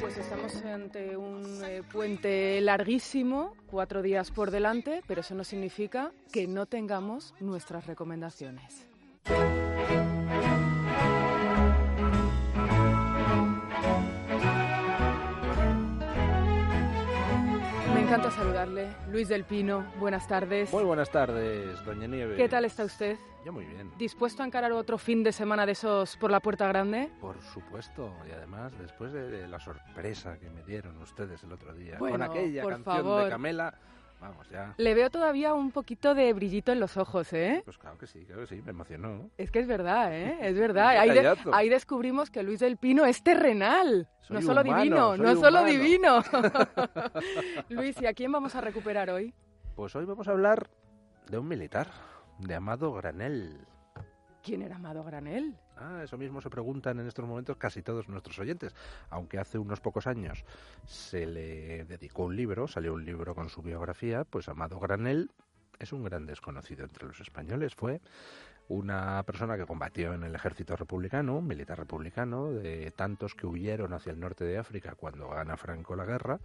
Pues 0.00 0.16
estamos 0.16 0.54
ante 0.64 1.16
un 1.16 1.64
eh, 1.64 1.82
puente 1.82 2.60
larguísimo, 2.60 3.54
cuatro 3.66 4.00
días 4.00 4.30
por 4.30 4.50
delante, 4.50 5.02
pero 5.08 5.22
eso 5.22 5.34
no 5.34 5.42
significa 5.42 6.12
que 6.32 6.46
no 6.46 6.66
tengamos 6.66 7.34
nuestras 7.40 7.86
recomendaciones. 7.86 8.86
Encanta 18.18 18.36
saludarle. 18.36 18.88
Luis 19.10 19.28
del 19.28 19.44
Pino, 19.44 19.84
buenas 19.98 20.26
tardes. 20.26 20.72
Muy 20.72 20.82
buenas 20.84 21.10
tardes, 21.10 21.84
doña 21.84 22.06
Nieve. 22.06 22.36
¿Qué 22.36 22.48
tal 22.48 22.64
está 22.64 22.84
usted? 22.84 23.16
Yo 23.44 23.52
muy 23.52 23.64
bien. 23.64 23.92
¿Dispuesto 23.96 24.42
a 24.42 24.46
encarar 24.46 24.72
otro 24.72 24.98
fin 24.98 25.22
de 25.22 25.32
semana 25.32 25.64
de 25.64 25.72
esos 25.72 26.16
por 26.16 26.30
la 26.30 26.40
puerta 26.40 26.66
grande? 26.66 27.10
Por 27.20 27.40
supuesto, 27.40 28.12
y 28.28 28.32
además 28.32 28.72
después 28.78 29.12
de, 29.12 29.30
de 29.30 29.46
la 29.46 29.60
sorpresa 29.60 30.36
que 30.38 30.50
me 30.50 30.62
dieron 30.64 31.00
ustedes 31.00 31.42
el 31.44 31.52
otro 31.52 31.72
día 31.74 31.96
Bueno, 31.98 32.18
con 32.18 32.22
aquella 32.22 32.62
por 32.62 32.72
canción 32.72 32.96
favor. 32.96 33.24
de 33.24 33.30
Camela, 33.30 33.74
vamos 34.20 34.48
ya. 34.50 34.74
Le 34.76 34.94
veo 34.94 35.10
todavía 35.10 35.54
un 35.54 35.70
poquito 35.70 36.14
de 36.14 36.32
brillito 36.32 36.72
en 36.72 36.80
los 36.80 36.96
ojos, 36.96 37.32
¿eh? 37.32 37.62
Pues 37.64 37.78
claro 37.78 37.98
que 37.98 38.06
sí, 38.06 38.24
claro 38.24 38.42
que 38.42 38.46
sí, 38.48 38.62
me 38.62 38.70
emocionó. 38.70 39.30
Es 39.38 39.50
que 39.50 39.60
es 39.60 39.66
verdad, 39.66 40.14
¿eh? 40.14 40.38
Es 40.42 40.58
verdad. 40.58 40.88
Ahí, 40.88 41.08
de- 41.10 41.14
detallazo. 41.16 41.54
ahí 41.54 41.68
descubrimos 41.68 42.30
que 42.30 42.42
Luis 42.42 42.60
del 42.60 42.76
Pino 42.76 43.04
es 43.04 43.22
terrenal. 43.22 44.08
Soy 44.20 44.36
no 44.36 44.42
solo 44.42 44.62
humano, 44.62 44.82
divino, 44.82 45.16
no 45.16 45.36
solo 45.36 45.64
divino. 45.64 46.22
Luis, 47.68 48.00
¿y 48.00 48.06
a 48.06 48.12
quién 48.12 48.32
vamos 48.32 48.54
a 48.54 48.60
recuperar 48.60 49.10
hoy? 49.10 49.34
Pues 49.74 49.94
hoy 49.96 50.04
vamos 50.04 50.28
a 50.28 50.32
hablar 50.32 50.68
de 51.30 51.38
un 51.38 51.46
militar, 51.48 51.88
de 52.38 52.54
Amado 52.54 52.92
Granel. 52.92 53.58
¿Quién 54.42 54.62
era 54.62 54.76
Amado 54.76 55.04
Granel? 55.04 55.56
Ah, 55.76 56.00
eso 56.04 56.16
mismo 56.16 56.40
se 56.40 56.50
preguntan 56.50 56.98
en 57.00 57.06
estos 57.06 57.24
momentos 57.26 57.56
casi 57.56 57.82
todos 57.82 58.08
nuestros 58.08 58.38
oyentes. 58.38 58.74
Aunque 59.10 59.38
hace 59.38 59.58
unos 59.58 59.80
pocos 59.80 60.06
años 60.06 60.44
se 60.86 61.26
le 61.26 61.84
dedicó 61.84 62.24
un 62.24 62.36
libro, 62.36 62.66
salió 62.66 62.94
un 62.94 63.04
libro 63.04 63.34
con 63.34 63.48
su 63.48 63.62
biografía, 63.62 64.24
pues 64.24 64.48
Amado 64.48 64.78
Granel 64.78 65.30
es 65.78 65.92
un 65.92 66.02
gran 66.02 66.26
desconocido 66.26 66.84
entre 66.84 67.06
los 67.06 67.20
españoles. 67.20 67.74
Fue 67.74 68.00
una 68.68 69.22
persona 69.24 69.56
que 69.56 69.66
combatió 69.66 70.12
en 70.12 70.22
el 70.24 70.34
ejército 70.34 70.76
republicano, 70.76 71.38
un 71.38 71.46
militar 71.46 71.78
republicano, 71.78 72.52
de 72.52 72.90
tantos 72.90 73.34
que 73.34 73.46
huyeron 73.46 73.94
hacia 73.94 74.12
el 74.12 74.20
norte 74.20 74.44
de 74.44 74.58
África 74.58 74.94
cuando 74.94 75.28
gana 75.28 75.56
Franco 75.56 75.96
la 75.96 76.04
guerra, 76.04 76.38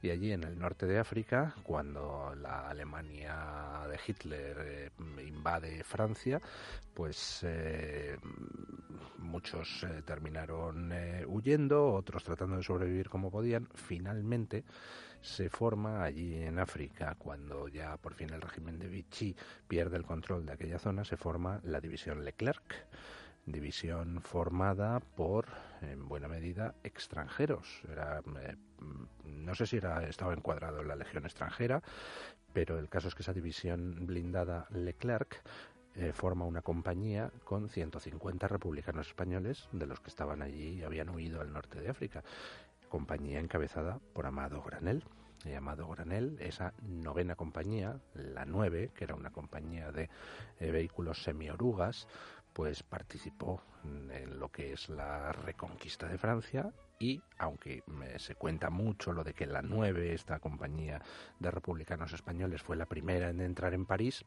y 0.00 0.10
allí 0.10 0.32
en 0.32 0.44
el 0.44 0.58
norte 0.58 0.86
de 0.86 0.98
África, 0.98 1.54
cuando 1.62 2.34
la 2.36 2.68
Alemania 2.68 3.86
de 3.88 3.98
Hitler 4.06 4.56
eh, 4.60 4.90
invade 5.26 5.82
Francia, 5.82 6.40
pues 6.94 7.40
eh, 7.42 8.16
muchos 9.18 9.84
eh, 9.84 10.02
terminaron 10.04 10.92
eh, 10.92 11.24
huyendo, 11.26 11.92
otros 11.92 12.22
tratando 12.22 12.56
de 12.56 12.62
sobrevivir 12.62 13.08
como 13.08 13.30
podían. 13.30 13.68
Finalmente 13.74 14.64
se 15.24 15.48
forma 15.48 16.04
allí 16.04 16.36
en 16.36 16.58
África, 16.58 17.14
cuando 17.18 17.66
ya 17.68 17.96
por 17.96 18.12
fin 18.12 18.30
el 18.30 18.42
régimen 18.42 18.78
de 18.78 18.88
Vichy 18.88 19.34
pierde 19.66 19.96
el 19.96 20.04
control 20.04 20.44
de 20.44 20.52
aquella 20.52 20.78
zona, 20.78 21.02
se 21.02 21.16
forma 21.16 21.60
la 21.64 21.80
división 21.80 22.24
Leclerc, 22.24 22.86
división 23.46 24.20
formada 24.20 25.00
por, 25.00 25.46
en 25.80 26.08
buena 26.08 26.28
medida, 26.28 26.74
extranjeros. 26.84 27.80
Era, 27.90 28.22
eh, 28.42 28.56
no 29.24 29.54
sé 29.54 29.66
si 29.66 29.78
era, 29.78 30.06
estaba 30.06 30.34
encuadrado 30.34 30.82
en 30.82 30.88
la 30.88 30.96
Legión 30.96 31.24
extranjera, 31.24 31.82
pero 32.52 32.78
el 32.78 32.90
caso 32.90 33.08
es 33.08 33.14
que 33.14 33.22
esa 33.22 33.32
división 33.32 34.06
blindada 34.06 34.66
Leclerc 34.70 35.42
eh, 35.96 36.12
forma 36.12 36.44
una 36.44 36.60
compañía 36.60 37.30
con 37.44 37.70
150 37.70 38.46
republicanos 38.46 39.08
españoles 39.08 39.68
de 39.72 39.86
los 39.86 40.00
que 40.00 40.10
estaban 40.10 40.42
allí 40.42 40.80
y 40.80 40.82
habían 40.82 41.08
huido 41.08 41.40
al 41.40 41.50
norte 41.50 41.80
de 41.80 41.88
África. 41.88 42.22
Compañía 42.90 43.40
encabezada 43.40 44.00
por 44.12 44.26
Amado 44.26 44.62
Granel. 44.62 45.02
Y 45.44 45.54
Amado 45.54 45.88
Granel, 45.88 46.36
esa 46.40 46.72
novena 46.82 47.36
compañía, 47.36 48.00
la 48.14 48.44
9, 48.44 48.92
que 48.94 49.04
era 49.04 49.14
una 49.14 49.30
compañía 49.30 49.92
de 49.92 50.08
eh, 50.60 50.70
vehículos 50.70 51.22
semiorugas, 51.22 52.08
pues 52.52 52.82
participó 52.82 53.60
en 53.84 54.38
lo 54.38 54.50
que 54.50 54.72
es 54.72 54.88
la 54.88 55.32
reconquista 55.32 56.08
de 56.08 56.18
Francia 56.18 56.72
y 56.98 57.20
aunque 57.38 57.82
se 58.16 58.36
cuenta 58.36 58.70
mucho 58.70 59.12
lo 59.12 59.24
de 59.24 59.34
que 59.34 59.46
la 59.46 59.60
9, 59.60 60.14
esta 60.14 60.38
compañía 60.38 61.02
de 61.38 61.50
republicanos 61.50 62.12
españoles, 62.12 62.62
fue 62.62 62.76
la 62.76 62.86
primera 62.86 63.28
en 63.28 63.40
entrar 63.40 63.74
en 63.74 63.84
París, 63.84 64.24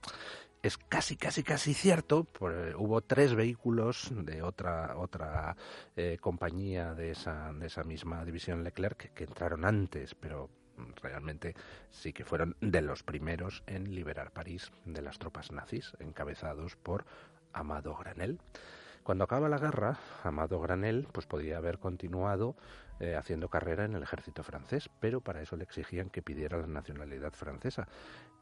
es 0.62 0.78
casi, 0.78 1.16
casi, 1.16 1.44
casi 1.44 1.74
cierto. 1.74 2.28
eh, 2.42 2.74
hubo 2.78 3.02
tres 3.02 3.34
vehículos 3.34 4.12
de 4.12 4.42
otra 4.42 4.98
otra 4.98 5.56
eh, 5.96 6.18
compañía 6.20 6.94
de 6.94 7.12
esa, 7.12 7.54
de 7.54 7.68
esa 7.68 7.84
misma 7.84 8.26
división 8.26 8.64
Leclerc 8.64 9.14
que 9.14 9.24
entraron 9.24 9.66
antes, 9.66 10.14
pero 10.16 10.50
realmente 11.02 11.56
sí 11.90 12.14
que 12.14 12.26
fueron 12.26 12.56
de 12.62 12.82
los 12.82 13.04
primeros 13.04 13.64
en 13.68 13.94
liberar 13.94 14.32
París 14.32 14.72
de 14.86 15.02
las 15.02 15.20
tropas 15.20 15.52
nazis, 15.52 15.94
encabezados 16.00 16.76
por 16.76 17.06
Amado 17.54 17.96
Granel. 17.96 18.40
Cuando 19.04 19.24
acaba 19.24 19.48
la 19.48 19.58
guerra, 19.58 19.98
Amado 20.24 20.60
Granel 20.60 21.08
pues 21.12 21.26
podía 21.26 21.58
haber 21.58 21.80
continuado 21.80 22.56
eh, 23.00 23.16
haciendo 23.16 23.48
carrera 23.48 23.86
en 23.86 23.96
el 23.96 24.04
ejército 24.04 24.44
francés, 24.44 24.90
pero 25.00 25.22
para 25.22 25.42
eso 25.42 25.56
le 25.56 25.64
exigían 25.64 26.10
que 26.10 26.22
pidiera 26.22 26.58
la 26.58 26.68
nacionalidad 26.68 27.32
francesa 27.32 27.88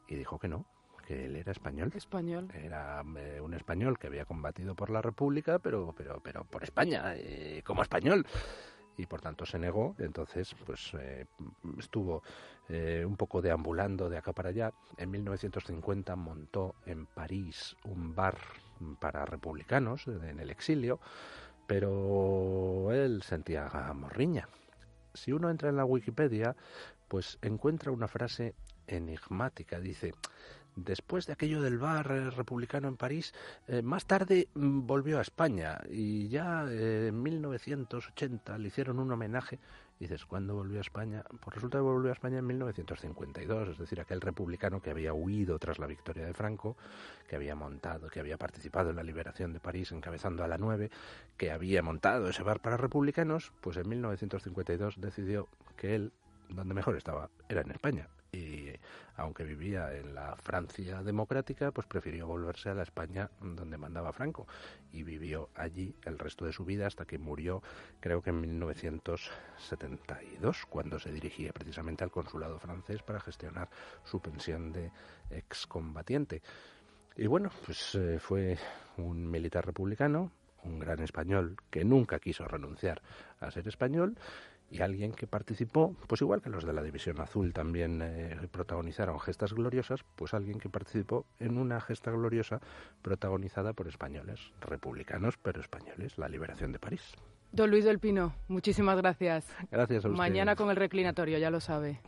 y 0.08 0.16
dijo 0.16 0.38
que 0.38 0.48
no, 0.48 0.66
que 1.06 1.26
él 1.26 1.36
era 1.36 1.52
español. 1.52 1.92
Español. 1.94 2.48
Era 2.52 3.02
eh, 3.16 3.40
un 3.40 3.54
español 3.54 3.98
que 3.98 4.08
había 4.08 4.24
combatido 4.24 4.74
por 4.74 4.90
la 4.90 5.00
República, 5.00 5.60
pero 5.60 5.94
pero 5.96 6.20
pero 6.20 6.44
por 6.44 6.64
España, 6.64 7.14
eh, 7.14 7.62
como 7.64 7.82
español. 7.82 8.26
Y 8.96 9.06
por 9.06 9.20
tanto 9.20 9.44
se 9.44 9.58
negó. 9.58 9.94
Entonces, 9.98 10.54
pues 10.64 10.92
eh, 10.98 11.26
estuvo 11.78 12.22
eh, 12.68 13.04
un 13.06 13.16
poco 13.16 13.42
deambulando 13.42 14.08
de 14.08 14.18
acá 14.18 14.32
para 14.32 14.50
allá. 14.50 14.72
En 14.96 15.10
1950 15.10 16.16
montó 16.16 16.74
en 16.86 17.06
París 17.06 17.76
un 17.84 18.14
bar 18.14 18.38
para 18.98 19.24
republicanos 19.24 20.06
eh, 20.06 20.18
en 20.30 20.40
el 20.40 20.50
exilio, 20.50 21.00
pero 21.66 22.92
él 22.92 23.22
sentía 23.22 23.68
morriña. 23.94 24.48
Si 25.14 25.32
uno 25.32 25.50
entra 25.50 25.68
en 25.68 25.76
la 25.76 25.84
Wikipedia, 25.84 26.54
pues 27.08 27.38
encuentra 27.42 27.92
una 27.92 28.08
frase 28.08 28.54
enigmática. 28.86 29.80
Dice, 29.80 30.14
después 30.76 31.26
de 31.26 31.32
aquello 31.32 31.60
del 31.62 31.78
bar 31.78 32.10
eh, 32.10 32.30
republicano 32.30 32.86
en 32.88 32.96
París, 32.96 33.34
eh, 33.66 33.82
más 33.82 34.06
tarde 34.06 34.48
mm, 34.54 34.86
volvió 34.86 35.18
a 35.18 35.22
España 35.22 35.80
y 35.90 36.28
ya 36.28 36.66
eh, 36.68 37.08
en 37.08 37.22
1980 37.22 38.58
le 38.58 38.68
hicieron 38.68 38.98
un 38.98 39.10
homenaje. 39.10 39.58
Dices, 39.98 40.26
¿cuándo 40.26 40.54
volvió 40.54 40.76
a 40.76 40.82
España? 40.82 41.24
Pues 41.40 41.54
resulta 41.54 41.78
que 41.78 41.82
volvió 41.82 42.10
a 42.10 42.12
España 42.12 42.38
en 42.38 42.46
1952, 42.46 43.70
es 43.70 43.78
decir, 43.78 43.98
aquel 43.98 44.20
republicano 44.20 44.82
que 44.82 44.90
había 44.90 45.14
huido 45.14 45.58
tras 45.58 45.78
la 45.78 45.86
victoria 45.86 46.26
de 46.26 46.34
Franco, 46.34 46.76
que 47.26 47.36
había 47.36 47.54
montado, 47.54 48.08
que 48.08 48.20
había 48.20 48.36
participado 48.36 48.90
en 48.90 48.96
la 48.96 49.02
liberación 49.02 49.54
de 49.54 49.60
París 49.60 49.92
encabezando 49.92 50.44
a 50.44 50.48
la 50.48 50.58
9, 50.58 50.90
que 51.38 51.50
había 51.50 51.82
montado 51.82 52.28
ese 52.28 52.42
bar 52.42 52.60
para 52.60 52.76
republicanos, 52.76 53.52
pues 53.62 53.78
en 53.78 53.88
1952 53.88 55.00
decidió 55.00 55.48
que 55.78 55.94
él, 55.94 56.12
donde 56.50 56.74
mejor 56.74 56.98
estaba, 56.98 57.30
era 57.48 57.62
en 57.62 57.70
España. 57.70 58.06
Y 58.32 58.72
aunque 59.16 59.44
vivía 59.44 59.94
en 59.94 60.14
la 60.14 60.34
Francia 60.36 61.02
democrática, 61.02 61.70
pues 61.70 61.86
prefirió 61.86 62.26
volverse 62.26 62.70
a 62.70 62.74
la 62.74 62.82
España 62.82 63.30
donde 63.40 63.78
mandaba 63.78 64.12
Franco. 64.12 64.46
Y 64.92 65.02
vivió 65.02 65.48
allí 65.54 65.94
el 66.04 66.18
resto 66.18 66.44
de 66.44 66.52
su 66.52 66.64
vida 66.64 66.86
hasta 66.86 67.06
que 67.06 67.18
murió, 67.18 67.62
creo 68.00 68.22
que 68.22 68.30
en 68.30 68.40
1972, 68.40 70.66
cuando 70.68 70.98
se 70.98 71.12
dirigía 71.12 71.52
precisamente 71.52 72.02
al 72.04 72.10
consulado 72.10 72.58
francés 72.58 73.02
para 73.02 73.20
gestionar 73.20 73.68
su 74.04 74.20
pensión 74.20 74.72
de 74.72 74.90
excombatiente. 75.30 76.42
Y 77.16 77.26
bueno, 77.26 77.50
pues 77.64 77.94
eh, 77.94 78.18
fue 78.18 78.58
un 78.98 79.30
militar 79.30 79.64
republicano, 79.64 80.30
un 80.64 80.78
gran 80.78 81.00
español 81.00 81.56
que 81.70 81.82
nunca 81.84 82.18
quiso 82.18 82.46
renunciar 82.46 83.00
a 83.40 83.50
ser 83.50 83.66
español 83.68 84.18
y 84.70 84.82
alguien 84.82 85.12
que 85.12 85.26
participó, 85.26 85.94
pues 86.06 86.20
igual 86.20 86.42
que 86.42 86.50
los 86.50 86.64
de 86.64 86.72
la 86.72 86.82
División 86.82 87.20
Azul 87.20 87.52
también 87.52 88.00
eh, 88.02 88.36
protagonizaron 88.50 89.20
gestas 89.20 89.52
gloriosas, 89.52 90.04
pues 90.16 90.34
alguien 90.34 90.58
que 90.58 90.68
participó 90.68 91.24
en 91.38 91.58
una 91.58 91.80
gesta 91.80 92.10
gloriosa 92.10 92.60
protagonizada 93.02 93.72
por 93.72 93.88
españoles, 93.88 94.52
republicanos 94.60 95.36
pero 95.42 95.60
españoles, 95.60 96.18
la 96.18 96.28
liberación 96.28 96.72
de 96.72 96.78
París. 96.78 97.14
Don 97.52 97.70
Luis 97.70 97.84
del 97.84 98.00
Pino, 98.00 98.34
muchísimas 98.48 98.96
gracias. 98.98 99.46
Gracias 99.70 100.04
a 100.04 100.08
ustedes. 100.08 100.18
Mañana 100.18 100.56
con 100.56 100.70
el 100.70 100.76
reclinatorio, 100.76 101.38
ya 101.38 101.50
lo 101.50 101.60
sabe. 101.60 102.00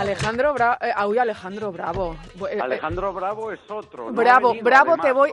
Alejandro 0.00 0.54
Bravo, 0.54 0.76
eh, 0.80 0.92
Alejandro 1.20 1.72
Bravo. 1.72 2.16
Eh, 2.50 2.58
Alejandro 2.60 3.12
Bravo 3.12 3.52
es 3.52 3.60
otro. 3.68 4.12
Bravo, 4.12 4.54
Bravo 4.62 4.96
te 4.96 5.12
voy, 5.12 5.30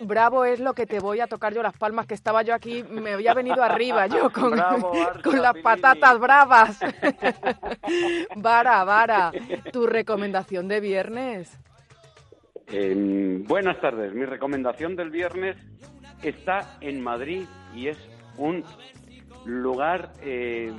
Bravo 0.00 0.44
es 0.44 0.60
lo 0.60 0.74
que 0.74 0.86
te 0.86 0.98
voy 0.98 1.20
a 1.20 1.26
tocar 1.26 1.54
yo 1.54 1.62
las 1.62 1.76
palmas 1.76 2.06
que 2.06 2.14
estaba 2.14 2.42
yo 2.42 2.54
aquí, 2.54 2.82
me 2.82 3.12
había 3.12 3.34
venido 3.34 3.62
arriba 3.62 4.06
yo 4.06 4.30
con, 4.32 4.52
con 5.24 5.40
las 5.40 5.56
patatas 5.62 6.18
bravas. 6.18 6.80
vara, 8.36 8.84
vara, 8.84 9.32
tu 9.72 9.86
recomendación 9.86 10.68
de 10.68 10.80
viernes. 10.80 11.58
buenas 13.46 13.80
tardes, 13.80 14.12
mi 14.14 14.24
recomendación 14.24 14.96
del 14.96 15.10
viernes 15.10 15.56
está 16.22 16.76
en 16.80 17.00
Madrid 17.00 17.44
y 17.74 17.88
es 17.88 17.98
un 18.36 18.64
lugar 19.44 20.12
eh, 20.22 20.72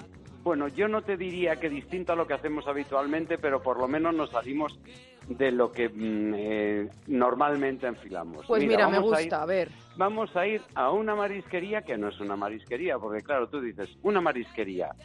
bueno, 0.43 0.67
yo 0.67 0.87
no 0.87 1.01
te 1.01 1.17
diría 1.17 1.57
que 1.57 1.69
distinto 1.69 2.13
a 2.13 2.15
lo 2.15 2.27
que 2.27 2.33
hacemos 2.33 2.67
habitualmente, 2.67 3.37
pero 3.37 3.61
por 3.61 3.77
lo 3.77 3.87
menos 3.87 4.13
nos 4.15 4.31
salimos 4.31 4.79
de 5.27 5.51
lo 5.51 5.71
que 5.71 5.87
mm, 5.89 6.33
eh, 6.35 6.89
normalmente 7.07 7.87
enfilamos. 7.87 8.45
Pues 8.47 8.65
mira, 8.65 8.89
me 8.89 8.99
gusta, 8.99 9.43
a, 9.43 9.45
ver. 9.45 9.69
Vamos 9.95 10.35
a 10.35 10.47
ir 10.47 10.61
a 10.73 10.91
una 10.91 11.15
marisquería 11.15 11.83
que 11.83 11.97
no 11.97 12.09
es 12.09 12.19
una 12.19 12.35
marisquería, 12.35 12.97
porque 12.97 13.21
claro, 13.21 13.47
tú 13.47 13.61
dices, 13.61 13.89
una 14.01 14.19
marisquería. 14.19 14.95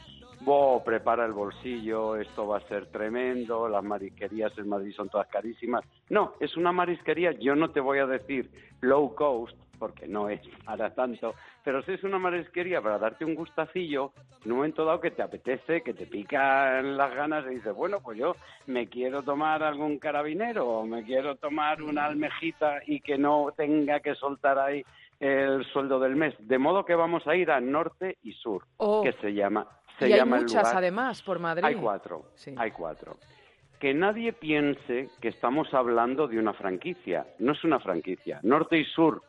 Bo, 0.47 0.81
prepara 0.85 1.27
el 1.27 1.33
bolsillo, 1.33 2.15
esto 2.15 2.47
va 2.47 2.59
a 2.59 2.69
ser 2.69 2.87
tremendo, 2.87 3.69
las 3.69 3.83
marisquerías 3.83 4.57
en 4.57 4.69
Madrid 4.69 4.93
son 4.95 5.09
todas 5.09 5.27
carísimas. 5.27 5.85
No, 6.09 6.35
es 6.39 6.57
una 6.57 6.71
marisquería, 6.71 7.33
yo 7.33 7.57
no 7.57 7.73
te 7.73 7.81
voy 7.81 7.99
a 7.99 8.07
decir 8.07 8.49
low 8.81 9.13
cost, 9.13 9.57
porque 9.77 10.07
no 10.07 10.29
es 10.29 10.41
para 10.65 10.95
tanto, 10.95 11.35
pero 11.65 11.83
si 11.83 11.95
es 11.95 12.05
una 12.05 12.21
marisquería 12.21 12.81
para 12.81 12.97
darte 12.97 13.25
un 13.25 13.35
gustacillo, 13.35 14.13
en 14.45 14.53
un 14.53 14.59
momento 14.59 14.85
dado 14.85 15.01
que 15.01 15.11
te 15.11 15.23
apetece, 15.23 15.83
que 15.83 15.95
te 15.95 16.07
pican 16.07 16.97
las 16.97 17.13
ganas 17.13 17.45
y 17.47 17.57
dices, 17.57 17.75
bueno, 17.75 17.99
pues 18.01 18.17
yo 18.17 18.37
me 18.69 18.87
quiero 18.87 19.25
tomar 19.25 19.65
algún 19.65 19.99
carabinero 19.99 20.65
o 20.65 20.87
me 20.87 21.03
quiero 21.03 21.35
tomar 21.35 21.83
una 21.83 22.05
almejita 22.05 22.83
y 22.87 23.01
que 23.01 23.19
no 23.19 23.53
tenga 23.57 23.99
que 23.99 24.15
soltar 24.15 24.61
ahí 24.61 24.85
el 25.19 25.65
sueldo 25.73 25.99
del 25.99 26.15
mes. 26.15 26.37
De 26.39 26.59
modo 26.59 26.85
que 26.85 26.95
vamos 26.95 27.27
a 27.27 27.35
ir 27.35 27.51
a 27.51 27.61
norte 27.61 28.19
y 28.23 28.31
sur, 28.35 28.63
oh. 28.77 29.03
que 29.03 29.11
se 29.15 29.35
llama... 29.35 29.67
Se 29.99 30.09
y 30.09 30.13
hay 30.13 30.25
muchas 30.25 30.75
además 30.75 31.23
por 31.23 31.39
Madrid. 31.39 31.65
Hay 31.65 31.75
cuatro, 31.77 32.27
hay 32.57 32.71
cuatro 32.71 33.17
que 33.79 33.93
nadie 33.93 34.33
piense 34.33 35.11
que 35.21 35.29
estamos 35.29 35.73
hablando 35.75 36.29
de 36.29 36.39
una 36.39 36.55
franquicia. 36.55 37.27
No 37.39 37.53
es 37.53 37.63
una 37.63 37.79
franquicia. 37.79 38.41
Norte 38.43 38.79
y 38.79 38.85
Sur 38.85 39.23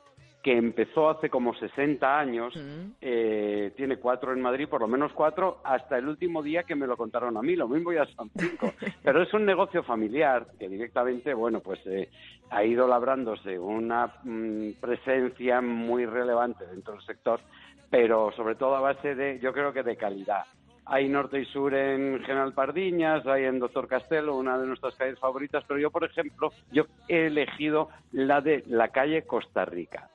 que 0.47 0.55
empezó 0.55 1.09
hace 1.09 1.29
como 1.29 1.53
60 1.53 2.19
años, 2.19 2.53
eh, 3.01 3.73
tiene 3.75 3.97
cuatro 3.97 4.31
en 4.31 4.39
Madrid, 4.39 4.69
por 4.69 4.79
lo 4.79 4.87
menos 4.87 5.11
cuatro, 5.11 5.59
hasta 5.61 5.97
el 5.97 6.07
último 6.07 6.41
día 6.41 6.63
que 6.63 6.73
me 6.73 6.87
lo 6.87 6.95
contaron 6.95 7.35
a 7.35 7.41
mí, 7.41 7.57
lo 7.57 7.67
mismo 7.67 7.91
ya 7.91 8.05
son 8.05 8.31
cinco. 8.33 8.71
Pero 9.03 9.23
es 9.23 9.33
un 9.33 9.45
negocio 9.45 9.83
familiar 9.83 10.47
que 10.57 10.69
directamente, 10.69 11.33
bueno, 11.33 11.59
pues 11.59 11.85
eh, 11.85 12.09
ha 12.49 12.63
ido 12.63 12.87
labrándose 12.87 13.59
una 13.59 14.13
mm, 14.23 14.73
presencia 14.79 15.59
muy 15.59 16.05
relevante 16.05 16.65
dentro 16.65 16.93
del 16.93 17.03
sector, 17.03 17.41
pero 17.89 18.31
sobre 18.33 18.55
todo 18.55 18.75
a 18.75 18.81
base 18.81 19.15
de, 19.15 19.39
yo 19.39 19.53
creo 19.53 19.73
que 19.73 19.83
de 19.83 19.97
calidad. 19.97 20.43
Hay 20.85 21.09
norte 21.09 21.39
y 21.41 21.45
sur 21.45 21.73
en 21.73 22.23
General 22.23 22.53
Pardiñas, 22.53 23.25
hay 23.27 23.43
en 23.43 23.59
Doctor 23.59 23.87
Castelo, 23.87 24.35
una 24.35 24.57
de 24.57 24.67
nuestras 24.67 24.95
calles 24.95 25.19
favoritas, 25.19 25.63
pero 25.67 25.79
yo, 25.79 25.91
por 25.91 26.05
ejemplo, 26.05 26.53
yo 26.71 26.85
he 27.09 27.27
elegido 27.27 27.89
la 28.13 28.39
de 28.39 28.63
la 28.67 28.87
calle 28.89 29.23
Costa 29.23 29.65
Rica 29.65 30.09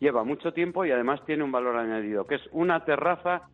lleva 0.00 0.24
mucho 0.24 0.52
tiempo 0.52 0.84
y 0.84 0.90
además 0.90 1.24
tiene 1.24 1.42
un 1.42 1.52
valor 1.52 1.76
añadido, 1.76 2.26
que 2.26 2.36
es 2.36 2.42
una 2.52 2.84
terraza 2.84 3.48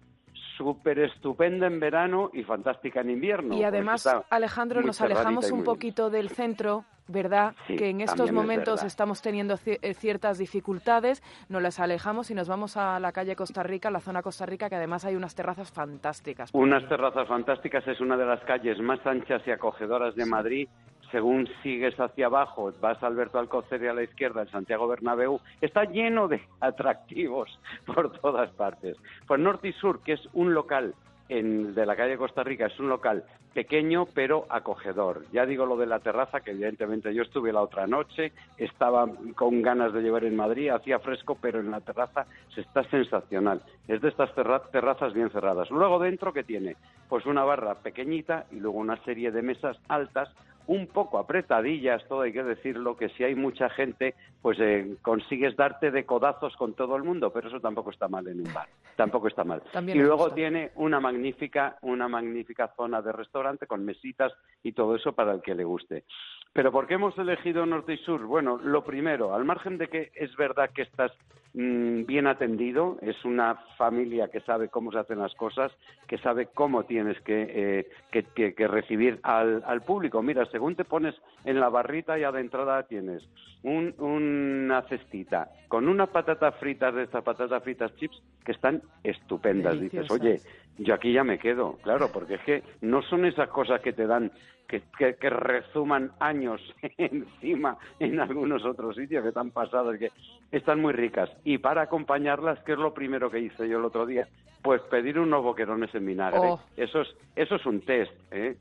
súper 0.56 0.98
estupenda 0.98 1.66
en 1.66 1.80
verano 1.80 2.30
y 2.32 2.42
fantástica 2.42 3.00
en 3.00 3.10
invierno. 3.10 3.54
Y 3.54 3.64
además, 3.64 4.08
Alejandro, 4.30 4.82
nos 4.82 5.00
alejamos 5.00 5.50
un 5.50 5.64
poquito 5.64 6.10
del 6.10 6.30
centro, 6.30 6.84
¿verdad? 7.08 7.54
que 7.66 7.88
en 7.88 8.00
estos 8.00 8.32
momentos 8.32 8.82
estamos 8.82 9.22
teniendo 9.22 9.58
eh, 9.66 9.94
ciertas 9.94 10.38
dificultades, 10.38 11.22
nos 11.48 11.62
las 11.62 11.80
alejamos 11.80 12.30
y 12.30 12.34
nos 12.34 12.48
vamos 12.48 12.76
a 12.76 12.98
la 13.00 13.12
calle 13.12 13.36
Costa 13.36 13.62
Rica, 13.62 13.90
la 13.90 14.00
zona 14.00 14.22
Costa 14.22 14.46
Rica, 14.46 14.68
que 14.68 14.76
además 14.76 15.04
hay 15.04 15.16
unas 15.16 15.34
terrazas 15.34 15.70
fantásticas. 15.70 16.50
Unas 16.52 16.88
terrazas 16.88 17.28
fantásticas, 17.28 17.86
es 17.88 18.00
una 18.00 18.16
de 18.16 18.26
las 18.26 18.40
calles 18.44 18.80
más 18.80 19.04
anchas 19.06 19.42
y 19.46 19.50
acogedoras 19.50 20.14
de 20.14 20.26
Madrid 20.26 20.68
según 21.12 21.48
sigues 21.62 21.94
hacia 22.00 22.26
abajo, 22.26 22.72
vas 22.80 23.00
Alberto 23.02 23.38
Alcocer 23.38 23.82
y 23.82 23.86
a 23.86 23.92
la 23.92 24.02
izquierda, 24.02 24.42
el 24.42 24.50
Santiago 24.50 24.88
Bernabéu, 24.88 25.40
está 25.60 25.84
lleno 25.84 26.26
de 26.26 26.42
atractivos 26.60 27.56
por 27.86 28.10
todas 28.18 28.50
partes. 28.50 28.96
Pues 29.26 29.38
Norte 29.38 29.68
y 29.68 29.72
Sur, 29.74 30.02
que 30.02 30.14
es 30.14 30.28
un 30.32 30.54
local 30.54 30.94
de 31.28 31.86
la 31.86 31.96
calle 31.96 32.18
Costa 32.18 32.42
Rica, 32.42 32.66
es 32.66 32.78
un 32.78 32.90
local 32.90 33.24
pequeño 33.54 34.06
pero 34.06 34.44
acogedor. 34.50 35.24
Ya 35.32 35.46
digo 35.46 35.64
lo 35.64 35.78
de 35.78 35.86
la 35.86 36.00
terraza, 36.00 36.40
que 36.40 36.50
evidentemente 36.50 37.14
yo 37.14 37.22
estuve 37.22 37.52
la 37.52 37.62
otra 37.62 37.86
noche, 37.86 38.32
estaba 38.58 39.08
con 39.34 39.62
ganas 39.62 39.94
de 39.94 40.02
llevar 40.02 40.24
en 40.24 40.36
Madrid, 40.36 40.68
hacía 40.68 40.98
fresco, 40.98 41.38
pero 41.40 41.60
en 41.60 41.70
la 41.70 41.80
terraza 41.80 42.26
se 42.54 42.60
está 42.60 42.84
sensacional. 42.84 43.62
Es 43.88 44.02
de 44.02 44.08
estas 44.08 44.30
terrazas 44.34 45.14
bien 45.14 45.30
cerradas. 45.30 45.70
Luego 45.70 45.98
dentro, 45.98 46.34
¿qué 46.34 46.44
tiene? 46.44 46.76
Pues 47.08 47.24
una 47.24 47.44
barra 47.44 47.76
pequeñita 47.76 48.44
y 48.50 48.56
luego 48.56 48.78
una 48.78 49.02
serie 49.04 49.30
de 49.30 49.40
mesas 49.40 49.78
altas 49.88 50.28
un 50.66 50.86
poco 50.86 51.18
apretadillas, 51.18 52.06
todo 52.08 52.22
hay 52.22 52.32
que 52.32 52.42
decirlo, 52.42 52.96
que 52.96 53.08
si 53.10 53.24
hay 53.24 53.34
mucha 53.34 53.68
gente, 53.70 54.14
pues 54.40 54.58
eh, 54.60 54.96
consigues 55.02 55.56
darte 55.56 55.90
de 55.90 56.04
codazos 56.04 56.56
con 56.56 56.74
todo 56.74 56.96
el 56.96 57.02
mundo, 57.02 57.32
pero 57.32 57.48
eso 57.48 57.60
tampoco 57.60 57.90
está 57.90 58.08
mal 58.08 58.26
en 58.28 58.46
un 58.46 58.52
bar, 58.52 58.68
tampoco 58.96 59.28
está 59.28 59.44
mal. 59.44 59.62
y 59.86 59.98
luego 59.98 60.30
tiene 60.32 60.70
una 60.76 61.00
magnífica, 61.00 61.76
una 61.82 62.08
magnífica 62.08 62.72
zona 62.76 63.02
de 63.02 63.12
restaurante 63.12 63.66
con 63.66 63.84
mesitas 63.84 64.32
y 64.62 64.72
todo 64.72 64.96
eso 64.96 65.12
para 65.12 65.32
el 65.32 65.42
que 65.42 65.54
le 65.54 65.64
guste. 65.64 66.04
Pero 66.52 66.70
¿por 66.70 66.86
qué 66.86 66.94
hemos 66.94 67.16
elegido 67.16 67.64
norte 67.64 67.94
y 67.94 67.98
sur? 67.98 68.24
Bueno, 68.26 68.58
lo 68.62 68.84
primero, 68.84 69.34
al 69.34 69.44
margen 69.44 69.78
de 69.78 69.88
que 69.88 70.12
es 70.14 70.36
verdad 70.36 70.70
que 70.70 70.82
estás 70.82 71.10
mm, 71.54 72.04
bien 72.04 72.26
atendido, 72.26 72.98
es 73.00 73.24
una 73.24 73.54
familia 73.78 74.28
que 74.28 74.40
sabe 74.40 74.68
cómo 74.68 74.92
se 74.92 74.98
hacen 74.98 75.18
las 75.18 75.34
cosas, 75.34 75.72
que 76.06 76.18
sabe 76.18 76.48
cómo 76.52 76.84
tienes 76.84 77.18
que, 77.22 77.86
eh, 78.10 78.22
que, 78.34 78.68
recibir 78.68 79.18
al, 79.22 79.62
al, 79.66 79.80
público. 79.80 80.22
Mira, 80.22 80.44
según 80.52 80.76
te 80.76 80.84
pones 80.84 81.14
en 81.44 81.58
la 81.58 81.68
barrita 81.68 82.16
ya 82.18 82.30
de 82.30 82.40
entrada 82.40 82.84
tienes 82.84 83.28
una 83.64 84.82
cestita 84.82 85.50
con 85.68 85.88
unas 85.88 86.10
patatas 86.10 86.54
fritas 86.56 86.94
de 86.94 87.04
estas 87.04 87.24
patatas 87.24 87.62
fritas 87.62 87.94
chips 87.96 88.22
que 88.44 88.52
están 88.52 88.82
estupendas. 89.02 89.80
Dices, 89.80 90.10
oye, 90.10 90.40
yo 90.78 90.94
aquí 90.94 91.12
ya 91.12 91.24
me 91.24 91.38
quedo, 91.38 91.78
claro, 91.82 92.10
porque 92.12 92.34
es 92.34 92.40
que 92.42 92.62
no 92.80 93.02
son 93.02 93.24
esas 93.24 93.48
cosas 93.48 93.80
que 93.80 93.92
te 93.92 94.06
dan 94.06 94.32
que, 94.68 94.82
que, 95.14 95.30
resuman 95.30 96.12
años 96.18 96.60
encima 96.98 97.76
en 97.98 98.20
algunos 98.20 98.64
otros 98.64 98.96
sitios 98.96 99.22
que 99.22 99.28
están 99.28 99.50
pasados, 99.50 99.96
que 99.98 100.10
están 100.50 100.80
muy 100.80 100.92
ricas. 100.92 101.30
Y 101.44 101.58
para 101.58 101.82
acompañarlas, 101.82 102.58
¿qué 102.60 102.72
es 102.72 102.78
lo 102.78 102.94
primero 102.94 103.30
que 103.30 103.40
hice 103.40 103.68
yo 103.68 103.78
el 103.78 103.84
otro 103.84 104.06
día? 104.06 104.28
Pues 104.62 104.80
pedir 104.82 105.18
unos 105.18 105.42
boquerones 105.42 105.94
en 105.94 106.06
vinagre. 106.06 106.40
Oh. 106.40 106.60
Eso, 106.76 107.02
es, 107.02 107.08
eso 107.36 107.56
es 107.56 107.66
un 107.66 107.82
test, 107.82 108.12
¿eh? 108.30 108.56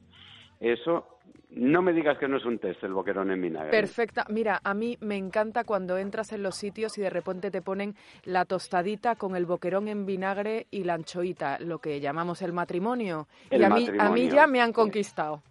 Eso 0.60 1.20
no 1.52 1.82
me 1.82 1.94
digas 1.94 2.18
que 2.18 2.28
no 2.28 2.38
es 2.38 2.46
un 2.46 2.60
test 2.60 2.84
el 2.84 2.94
boquerón 2.94 3.32
en 3.32 3.42
vinagre. 3.42 3.72
Perfecta. 3.72 4.26
Mira, 4.30 4.62
a 4.64 4.74
mí 4.74 4.98
me 5.02 5.18
encanta 5.18 5.64
cuando 5.64 5.98
entras 5.98 6.32
en 6.32 6.44
los 6.44 6.56
sitios 6.56 6.98
y 6.98 7.02
de 7.02 7.10
repente 7.10 7.52
te 7.52 7.62
ponen 7.62 7.96
la 8.24 8.46
tostadita 8.46 9.16
con 9.16 9.36
el 9.36 9.46
boquerón 9.46 9.88
en 9.88 10.06
vinagre 10.06 10.68
y 10.72 10.84
la 10.84 10.94
anchoita, 10.94 11.60
lo 11.60 11.80
que 11.80 12.00
llamamos 12.00 12.42
el 12.42 12.54
matrimonio. 12.54 13.28
y 13.50 13.62
a 13.62 13.70
mí, 13.70 13.88
a 14.00 14.10
mí 14.10 14.30
ya 14.30 14.48
me 14.48 14.62
han 14.62 14.74
conquistado 14.74 15.42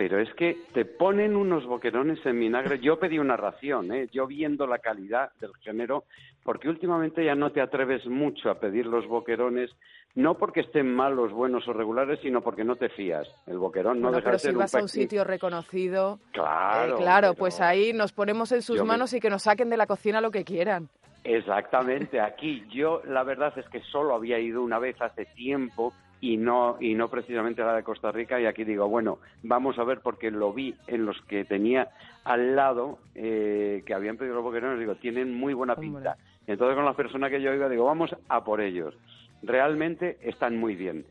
pero 0.00 0.18
es 0.18 0.32
que 0.32 0.56
te 0.72 0.86
ponen 0.86 1.36
unos 1.36 1.66
boquerones 1.66 2.24
en 2.24 2.40
vinagre. 2.40 2.78
Yo 2.78 2.98
pedí 2.98 3.18
una 3.18 3.36
ración, 3.36 3.92
¿eh? 3.92 4.08
yo 4.10 4.26
viendo 4.26 4.66
la 4.66 4.78
calidad 4.78 5.30
del 5.42 5.54
género, 5.56 6.04
porque 6.44 6.68
últimamente 6.68 7.24
ya 7.24 7.34
no 7.34 7.52
te 7.52 7.60
atreves 7.60 8.06
mucho 8.06 8.50
a 8.50 8.58
pedir 8.58 8.86
los 8.86 9.06
boquerones, 9.06 9.70
no 10.14 10.34
porque 10.34 10.60
estén 10.60 10.92
malos, 10.92 11.32
buenos 11.32 11.66
o 11.68 11.72
regulares, 11.72 12.18
sino 12.22 12.40
porque 12.40 12.64
no 12.64 12.76
te 12.76 12.88
fías. 12.88 13.28
El 13.46 13.58
boquerón 13.58 14.00
no 14.00 14.10
deja 14.10 14.22
pero 14.22 14.32
de 14.32 14.38
ser 14.38 14.50
si 14.52 14.56
vas 14.56 14.74
a 14.74 14.82
un 14.82 14.88
sitio 14.88 15.24
reconocido, 15.24 16.18
claro, 16.32 16.94
eh, 16.94 16.98
claro, 16.98 17.34
pues 17.34 17.60
ahí 17.60 17.92
nos 17.92 18.12
ponemos 18.12 18.52
en 18.52 18.62
sus 18.62 18.82
manos 18.82 19.12
y 19.12 19.20
que 19.20 19.30
nos 19.30 19.42
saquen 19.42 19.70
de 19.70 19.76
la 19.76 19.86
cocina 19.86 20.20
lo 20.20 20.30
que 20.30 20.44
quieran. 20.44 20.88
Exactamente, 21.22 22.20
aquí 22.20 22.64
yo 22.70 23.02
la 23.04 23.22
verdad 23.24 23.52
es 23.58 23.68
que 23.68 23.80
solo 23.82 24.14
había 24.14 24.38
ido 24.38 24.62
una 24.62 24.78
vez 24.78 25.00
hace 25.02 25.26
tiempo 25.26 25.92
y 26.20 26.36
no 26.36 26.76
y 26.80 26.94
no 26.94 27.08
precisamente 27.08 27.62
la 27.62 27.74
de 27.74 27.82
Costa 27.82 28.12
Rica 28.12 28.40
y 28.40 28.46
aquí 28.46 28.64
digo 28.64 28.88
bueno 28.88 29.18
vamos 29.42 29.78
a 29.78 29.84
ver 29.84 30.00
porque 30.00 30.30
lo 30.30 30.52
vi 30.52 30.74
en 30.86 31.06
los 31.06 31.20
que 31.22 31.44
tenía 31.44 31.88
al 32.24 32.54
lado 32.54 32.98
eh, 33.14 33.82
que 33.86 33.94
habían 33.94 34.18
pedido 34.18 34.34
los 34.34 34.44
boquerones 34.44 34.78
digo 34.78 34.96
tienen 34.96 35.34
muy 35.34 35.54
buena 35.54 35.76
pinta 35.76 36.18
entonces 36.46 36.76
con 36.76 36.84
la 36.84 36.94
persona 36.94 37.30
que 37.30 37.40
yo 37.40 37.54
iba 37.54 37.68
digo 37.68 37.84
vamos 37.84 38.14
a 38.28 38.44
por 38.44 38.60
ellos 38.60 38.94
realmente 39.42 40.18
están 40.22 40.58
muy 40.58 40.74
bien 40.76 41.04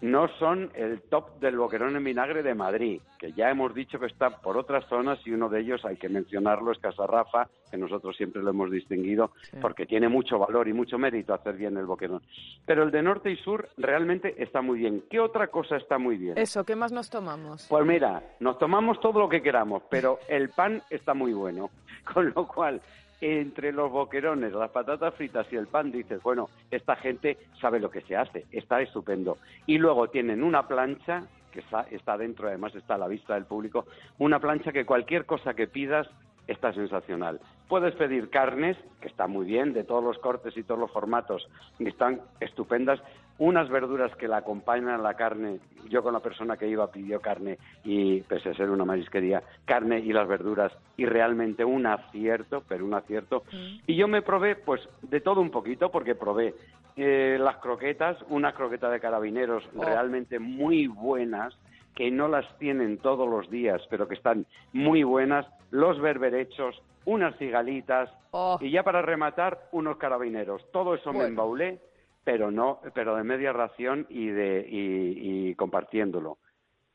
no 0.00 0.28
son 0.38 0.70
el 0.74 1.00
top 1.02 1.40
del 1.40 1.56
boquerón 1.56 1.96
en 1.96 2.04
vinagre 2.04 2.42
de 2.42 2.54
Madrid, 2.54 3.00
que 3.18 3.32
ya 3.32 3.50
hemos 3.50 3.74
dicho 3.74 3.98
que 3.98 4.06
está 4.06 4.30
por 4.30 4.56
otras 4.56 4.84
zonas 4.88 5.18
y 5.24 5.30
uno 5.30 5.48
de 5.48 5.60
ellos, 5.60 5.84
hay 5.84 5.96
que 5.96 6.08
mencionarlo, 6.08 6.72
es 6.72 6.78
Casarrafa, 6.78 7.48
que 7.70 7.78
nosotros 7.78 8.16
siempre 8.16 8.42
lo 8.42 8.50
hemos 8.50 8.70
distinguido 8.70 9.30
porque 9.60 9.86
tiene 9.86 10.08
mucho 10.08 10.38
valor 10.38 10.68
y 10.68 10.72
mucho 10.72 10.98
mérito 10.98 11.32
hacer 11.32 11.56
bien 11.56 11.76
el 11.76 11.86
boquerón. 11.86 12.22
Pero 12.66 12.82
el 12.82 12.90
de 12.90 13.02
norte 13.02 13.30
y 13.30 13.36
sur 13.36 13.68
realmente 13.78 14.34
está 14.42 14.60
muy 14.60 14.78
bien. 14.80 15.04
¿Qué 15.08 15.18
otra 15.18 15.48
cosa 15.48 15.76
está 15.76 15.98
muy 15.98 16.18
bien? 16.18 16.36
Eso, 16.36 16.64
¿qué 16.64 16.76
más 16.76 16.92
nos 16.92 17.08
tomamos? 17.08 17.66
Pues 17.68 17.86
mira, 17.86 18.22
nos 18.40 18.58
tomamos 18.58 19.00
todo 19.00 19.20
lo 19.20 19.28
que 19.28 19.42
queramos, 19.42 19.82
pero 19.90 20.18
el 20.28 20.50
pan 20.50 20.82
está 20.90 21.14
muy 21.14 21.32
bueno. 21.32 21.70
Con 22.12 22.32
lo 22.34 22.46
cual, 22.46 22.80
entre 23.20 23.72
los 23.72 23.90
boquerones, 23.90 24.52
las 24.52 24.70
patatas 24.70 25.14
fritas 25.14 25.46
y 25.50 25.56
el 25.56 25.66
pan, 25.66 25.90
dices, 25.90 26.22
bueno, 26.22 26.48
esta 26.70 26.96
gente 26.96 27.38
sabe 27.60 27.80
lo 27.80 27.90
que 27.90 28.02
se 28.02 28.16
hace, 28.16 28.46
está 28.52 28.80
estupendo. 28.80 29.38
Y 29.66 29.78
luego 29.78 30.08
tienen 30.08 30.42
una 30.42 30.66
plancha, 30.68 31.24
que 31.52 31.60
está, 31.60 31.82
está 31.90 32.18
dentro, 32.18 32.48
además 32.48 32.74
está 32.74 32.94
a 32.96 32.98
la 32.98 33.08
vista 33.08 33.34
del 33.34 33.46
público, 33.46 33.86
una 34.18 34.38
plancha 34.38 34.72
que 34.72 34.84
cualquier 34.84 35.24
cosa 35.24 35.54
que 35.54 35.66
pidas 35.66 36.06
está 36.46 36.72
sensacional. 36.72 37.40
Puedes 37.68 37.94
pedir 37.94 38.30
carnes, 38.30 38.76
que 39.00 39.08
está 39.08 39.26
muy 39.26 39.44
bien, 39.44 39.72
de 39.72 39.84
todos 39.84 40.02
los 40.02 40.18
cortes 40.18 40.56
y 40.56 40.62
todos 40.62 40.78
los 40.78 40.90
formatos, 40.92 41.48
y 41.78 41.88
están 41.88 42.20
estupendas. 42.40 43.00
Unas 43.38 43.68
verduras 43.68 44.14
que 44.16 44.28
la 44.28 44.38
acompañan 44.38 44.88
a 44.90 44.98
la 44.98 45.14
carne. 45.14 45.58
Yo 45.88 46.02
con 46.02 46.12
la 46.12 46.20
persona 46.20 46.56
que 46.56 46.68
iba 46.68 46.90
pidió 46.90 47.20
carne 47.20 47.58
y, 47.84 48.20
pese 48.22 48.50
a 48.50 48.54
ser 48.54 48.70
una 48.70 48.84
marisquería, 48.84 49.42
carne 49.64 49.98
y 49.98 50.12
las 50.12 50.28
verduras, 50.28 50.72
y 50.96 51.06
realmente 51.06 51.64
un 51.64 51.86
acierto, 51.86 52.62
pero 52.68 52.86
un 52.86 52.94
acierto. 52.94 53.42
Y 53.86 53.96
yo 53.96 54.08
me 54.08 54.22
probé, 54.22 54.56
pues, 54.56 54.80
de 55.02 55.20
todo 55.20 55.40
un 55.40 55.50
poquito, 55.50 55.90
porque 55.90 56.14
probé 56.14 56.54
eh, 56.96 57.36
las 57.38 57.56
croquetas, 57.56 58.16
una 58.30 58.52
croqueta 58.52 58.88
de 58.88 59.00
carabineros 59.00 59.64
oh. 59.76 59.84
realmente 59.84 60.38
muy 60.38 60.86
buenas, 60.86 61.54
que 61.96 62.10
no 62.10 62.28
las 62.28 62.46
tienen 62.58 62.98
todos 62.98 63.28
los 63.28 63.50
días, 63.50 63.82
pero 63.90 64.06
que 64.06 64.14
están 64.14 64.46
muy 64.72 65.02
buenas, 65.02 65.46
los 65.70 66.00
berberechos, 66.00 66.80
unas 67.04 67.36
cigalitas 67.38 68.10
oh. 68.30 68.58
y 68.60 68.70
ya 68.70 68.82
para 68.82 69.02
rematar 69.02 69.68
unos 69.72 69.96
carabineros. 69.96 70.70
Todo 70.72 70.94
eso 70.94 71.12
me 71.12 71.24
embaulé, 71.24 71.80
pero 72.24 72.50
no, 72.50 72.80
pero 72.94 73.16
de 73.16 73.24
media 73.24 73.52
ración 73.52 74.06
y 74.08 74.28
de 74.28 74.66
y, 74.68 75.54
compartiéndolo. 75.54 76.38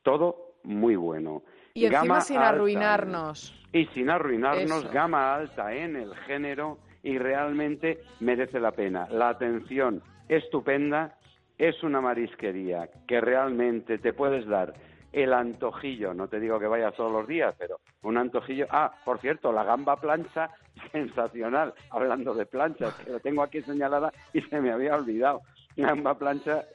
Todo 0.03 0.55
muy 0.63 0.95
bueno. 0.95 1.43
Y 1.73 1.85
encima 1.85 2.21
sin 2.21 2.37
arruinarnos. 2.37 3.57
Y 3.71 3.85
sin 3.87 4.09
arruinarnos, 4.09 4.91
gama 4.91 5.33
alta 5.33 5.73
en 5.73 5.95
el 5.95 6.13
género 6.15 6.79
y 7.03 7.17
realmente 7.17 8.01
merece 8.19 8.59
la 8.59 8.71
pena. 8.71 9.07
La 9.09 9.29
atención 9.29 10.03
estupenda, 10.27 11.17
es 11.61 11.83
una 11.83 12.01
marisquería 12.01 12.89
que 13.07 13.21
realmente 13.21 13.99
te 13.99 14.13
puedes 14.13 14.47
dar 14.47 14.73
el 15.11 15.33
antojillo, 15.33 16.13
no 16.13 16.27
te 16.27 16.39
digo 16.39 16.59
que 16.59 16.67
vayas 16.67 16.95
todos 16.95 17.11
los 17.11 17.27
días, 17.27 17.53
pero 17.57 17.79
un 18.03 18.17
antojillo. 18.17 18.67
Ah, 18.69 18.93
por 19.03 19.19
cierto, 19.19 19.51
la 19.51 19.63
gamba 19.63 19.97
plancha, 19.97 20.49
sensacional, 20.91 21.73
hablando 21.89 22.33
de 22.33 22.45
planchas, 22.45 22.93
que 22.95 23.11
lo 23.11 23.19
tengo 23.19 23.43
aquí 23.43 23.61
señalada 23.61 24.13
y 24.33 24.41
se 24.41 24.61
me 24.61 24.71
había 24.71 24.95
olvidado. 24.95 25.41
Gamba 25.75 26.15
plancha 26.17 26.65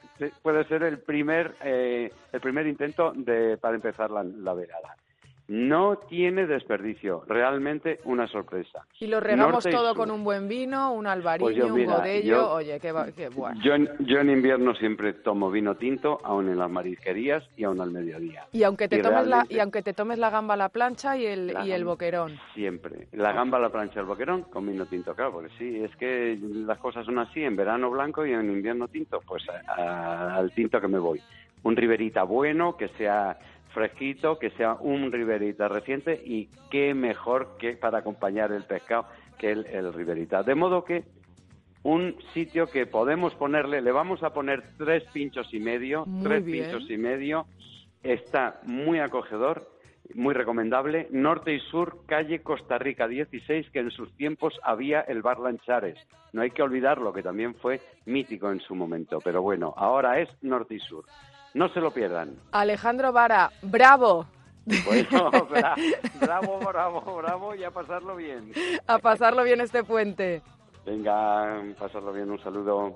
puede 0.41 0.63
ser 0.65 0.83
el 0.83 0.99
primer, 0.99 1.55
eh, 1.63 2.11
el 2.31 2.41
primer 2.41 2.65
intento 2.65 3.13
de, 3.15 3.57
para 3.57 3.75
empezar 3.75 4.09
la, 4.09 4.23
la 4.23 4.53
velada. 4.53 4.95
No 5.47 5.97
tiene 6.09 6.45
desperdicio, 6.45 7.23
realmente 7.25 8.01
una 8.03 8.27
sorpresa. 8.27 8.85
Y 8.99 9.07
lo 9.07 9.21
regamos 9.21 9.63
todo 9.63 9.95
con 9.95 10.11
un 10.11 10.23
buen 10.23 10.49
vino, 10.49 10.91
un 10.91 11.07
albariño, 11.07 11.49
pues 11.49 11.71
un 11.71 11.85
godello, 11.85 12.51
oye, 12.51 12.79
qué, 12.81 12.91
bueno. 12.91 13.61
Yo 13.63 13.75
en, 13.75 13.89
yo 13.99 14.19
en, 14.19 14.29
invierno 14.29 14.75
siempre 14.75 15.13
tomo 15.13 15.49
vino 15.49 15.75
tinto, 15.75 16.19
aún 16.23 16.49
en 16.49 16.57
las 16.57 16.69
marisquerías 16.69 17.43
y 17.55 17.63
aún 17.63 17.79
al 17.79 17.91
mediodía. 17.91 18.45
Y 18.51 18.63
aunque 18.63 18.89
te, 18.89 19.01
tomes, 19.01 19.25
la, 19.25 19.45
y 19.47 19.59
aunque 19.59 19.81
te 19.81 19.93
tomes 19.93 20.19
la 20.19 20.29
gamba 20.29 20.55
a 20.55 20.57
la 20.57 20.67
plancha 20.67 21.15
y 21.15 21.25
el, 21.25 21.55
y 21.63 21.71
el 21.71 21.85
boquerón. 21.85 22.37
Siempre, 22.53 23.07
la 23.13 23.31
gamba 23.31 23.57
a 23.57 23.61
la 23.61 23.69
plancha 23.69 23.95
y 23.95 23.99
el 23.99 24.05
boquerón 24.05 24.43
con 24.43 24.67
vino 24.67 24.85
tinto, 24.85 25.15
claro, 25.15 25.31
porque 25.31 25.49
sí, 25.57 25.81
es 25.81 25.95
que 25.95 26.37
las 26.41 26.77
cosas 26.79 27.05
son 27.05 27.19
así, 27.19 27.41
en 27.41 27.55
verano 27.55 27.89
blanco 27.89 28.25
y 28.25 28.33
en 28.33 28.51
invierno 28.51 28.89
tinto, 28.89 29.21
pues 29.25 29.43
al 29.77 30.51
tinto 30.51 30.81
que 30.81 30.89
me 30.89 30.99
voy. 30.99 31.21
Un 31.63 31.75
riberita 31.75 32.23
bueno, 32.23 32.77
que 32.77 32.89
sea 32.89 33.37
fresquito, 33.73 34.39
que 34.39 34.49
sea 34.51 34.75
un 34.79 35.11
riberita 35.11 35.67
reciente 35.67 36.21
y 36.23 36.49
qué 36.69 36.93
mejor 36.93 37.57
que 37.57 37.73
para 37.73 37.99
acompañar 37.99 38.51
el 38.51 38.63
pescado 38.63 39.05
que 39.37 39.51
el, 39.51 39.93
riberita. 39.93 40.43
De 40.43 40.55
modo 40.55 40.83
que 40.83 41.03
un 41.83 42.15
sitio 42.33 42.67
que 42.67 42.85
podemos 42.85 43.35
ponerle, 43.35 43.81
le 43.81 43.91
vamos 43.91 44.23
a 44.23 44.33
poner 44.33 44.63
tres 44.77 45.03
pinchos 45.13 45.53
y 45.53 45.59
medio, 45.59 46.05
tres 46.23 46.43
pinchos 46.43 46.89
y 46.89 46.97
medio, 46.97 47.45
está 48.03 48.59
muy 48.65 48.99
acogedor, 48.99 49.69
muy 50.15 50.33
recomendable, 50.33 51.07
norte 51.11 51.53
y 51.53 51.59
sur, 51.59 52.05
calle 52.05 52.41
Costa 52.41 52.77
Rica 52.77 53.07
16, 53.07 53.69
que 53.71 53.79
en 53.79 53.91
sus 53.91 54.11
tiempos 54.15 54.59
había 54.63 55.01
el 55.01 55.21
bar 55.21 55.39
Lanchares. 55.39 55.97
No 56.33 56.41
hay 56.41 56.51
que 56.51 56.61
olvidarlo, 56.61 57.13
que 57.13 57.23
también 57.23 57.55
fue 57.55 57.81
mítico 58.05 58.51
en 58.51 58.59
su 58.59 58.75
momento, 58.75 59.19
pero 59.23 59.41
bueno, 59.41 59.73
ahora 59.77 60.19
es 60.19 60.29
norte 60.41 60.75
y 60.75 60.79
sur. 60.79 61.05
No 61.53 61.69
se 61.69 61.79
lo 61.79 61.91
pierdan. 61.91 62.35
Alejandro 62.51 63.11
Vara, 63.11 63.51
bravo. 63.61 64.25
Bueno, 64.85 65.31
bravo, 66.19 66.59
bravo, 66.59 67.17
bravo 67.17 67.55
y 67.55 67.63
a 67.63 67.71
pasarlo 67.71 68.15
bien. 68.15 68.51
A 68.85 68.99
pasarlo 68.99 69.43
bien 69.43 69.61
este 69.61 69.83
puente. 69.83 70.41
Venga, 70.85 71.63
pasarlo 71.79 72.11
bien, 72.11 72.29
un 72.29 72.39
saludo. 72.41 72.95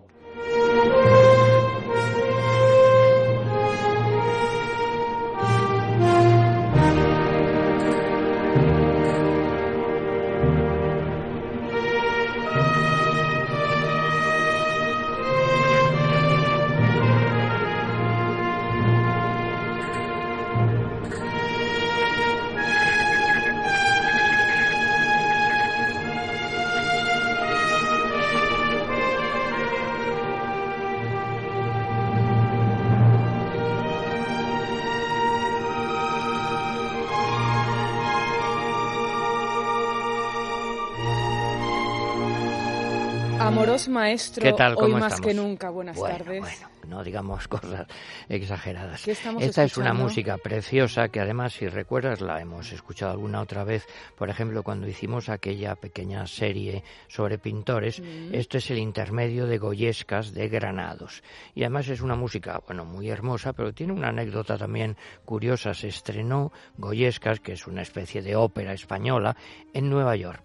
Amoros 43.61 43.87
maestro, 43.89 44.41
¿Qué 44.41 44.53
tal? 44.53 44.75
hoy 44.75 44.91
más 44.93 45.21
que 45.21 45.35
nunca. 45.35 45.69
Buenas 45.69 45.95
tardes. 46.01 46.39
Bueno, 46.39 46.69
no 46.87 47.03
digamos 47.03 47.47
cosas 47.47 47.85
exageradas. 48.27 49.07
Esta 49.07 49.63
es 49.63 49.77
una 49.77 49.93
música 49.93 50.37
preciosa 50.37 51.09
que 51.09 51.19
además, 51.19 51.53
si 51.53 51.67
recuerdas, 51.67 52.21
la 52.21 52.41
hemos 52.41 52.71
escuchado 52.71 53.11
alguna 53.11 53.39
otra 53.39 53.63
vez. 53.63 53.85
Por 54.17 54.29
ejemplo, 54.29 54.63
cuando 54.63 54.87
hicimos 54.87 55.29
aquella 55.29 55.75
pequeña 55.75 56.25
serie 56.25 56.83
sobre 57.07 57.37
pintores, 57.37 57.99
mm. 57.99 58.33
esto 58.33 58.57
es 58.57 58.71
el 58.71 58.79
intermedio 58.79 59.45
de 59.45 59.59
Goyescas 59.59 60.33
de 60.33 60.49
Granados. 60.49 61.21
Y 61.53 61.61
además 61.61 61.87
es 61.89 62.01
una 62.01 62.15
música, 62.15 62.61
bueno, 62.65 62.83
muy 62.83 63.09
hermosa, 63.09 63.53
pero 63.53 63.73
tiene 63.73 63.93
una 63.93 64.09
anécdota 64.09 64.57
también 64.57 64.97
curiosa. 65.23 65.75
Se 65.75 65.87
estrenó 65.87 66.51
Goyescas, 66.77 67.39
que 67.39 67.53
es 67.53 67.67
una 67.67 67.83
especie 67.83 68.23
de 68.23 68.35
ópera 68.35 68.73
española, 68.73 69.35
en 69.71 69.87
Nueva 69.87 70.15
York 70.15 70.41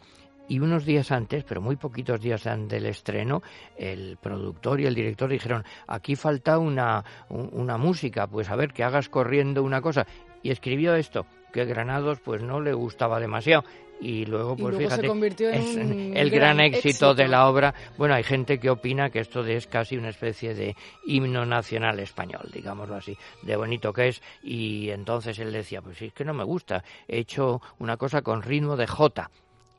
y 0.48 0.58
unos 0.60 0.84
días 0.84 1.10
antes, 1.12 1.44
pero 1.44 1.60
muy 1.60 1.76
poquitos 1.76 2.20
días 2.20 2.46
antes 2.46 2.66
del 2.70 2.86
estreno, 2.86 3.42
el 3.76 4.16
productor 4.16 4.80
y 4.80 4.86
el 4.86 4.94
director 4.94 5.28
dijeron, 5.30 5.64
aquí 5.86 6.16
falta 6.16 6.58
una, 6.58 7.04
una 7.28 7.76
música, 7.76 8.26
pues 8.26 8.50
a 8.50 8.56
ver, 8.56 8.72
que 8.72 8.84
hagas 8.84 9.08
corriendo 9.08 9.62
una 9.62 9.80
cosa. 9.80 10.06
Y 10.42 10.50
escribió 10.50 10.94
esto, 10.94 11.26
que 11.52 11.64
Granados 11.64 12.20
pues 12.20 12.42
no 12.42 12.60
le 12.60 12.72
gustaba 12.72 13.18
demasiado. 13.18 13.64
Y 13.98 14.26
luego, 14.26 14.56
pues 14.56 14.76
fíjate, 14.76 15.06
es 15.06 15.76
el 15.76 16.30
gran, 16.30 16.60
éxito, 16.60 17.14
de 17.14 17.28
la 17.28 17.48
obra. 17.48 17.74
Bueno, 17.96 18.14
hay 18.14 18.24
gente 18.24 18.58
que 18.58 18.68
opina 18.68 19.08
que 19.08 19.20
esto 19.20 19.42
es 19.44 19.66
casi 19.66 19.96
una 19.96 20.10
especie 20.10 20.54
de 20.54 20.76
himno 21.06 21.46
nacional 21.46 21.98
español, 22.00 22.50
digámoslo 22.52 22.96
así, 22.96 23.16
de 23.42 23.56
bonito 23.56 23.94
que 23.94 24.08
es. 24.08 24.22
Y 24.42 24.90
entonces 24.90 25.38
él 25.38 25.50
decía, 25.50 25.80
pues 25.80 25.96
sí, 25.96 26.06
es 26.06 26.12
que 26.12 26.26
no 26.26 26.34
me 26.34 26.44
gusta, 26.44 26.84
he 27.08 27.20
hecho 27.20 27.62
una 27.78 27.96
cosa 27.96 28.20
con 28.20 28.42
ritmo 28.42 28.76
de 28.76 28.86
J 28.86 29.30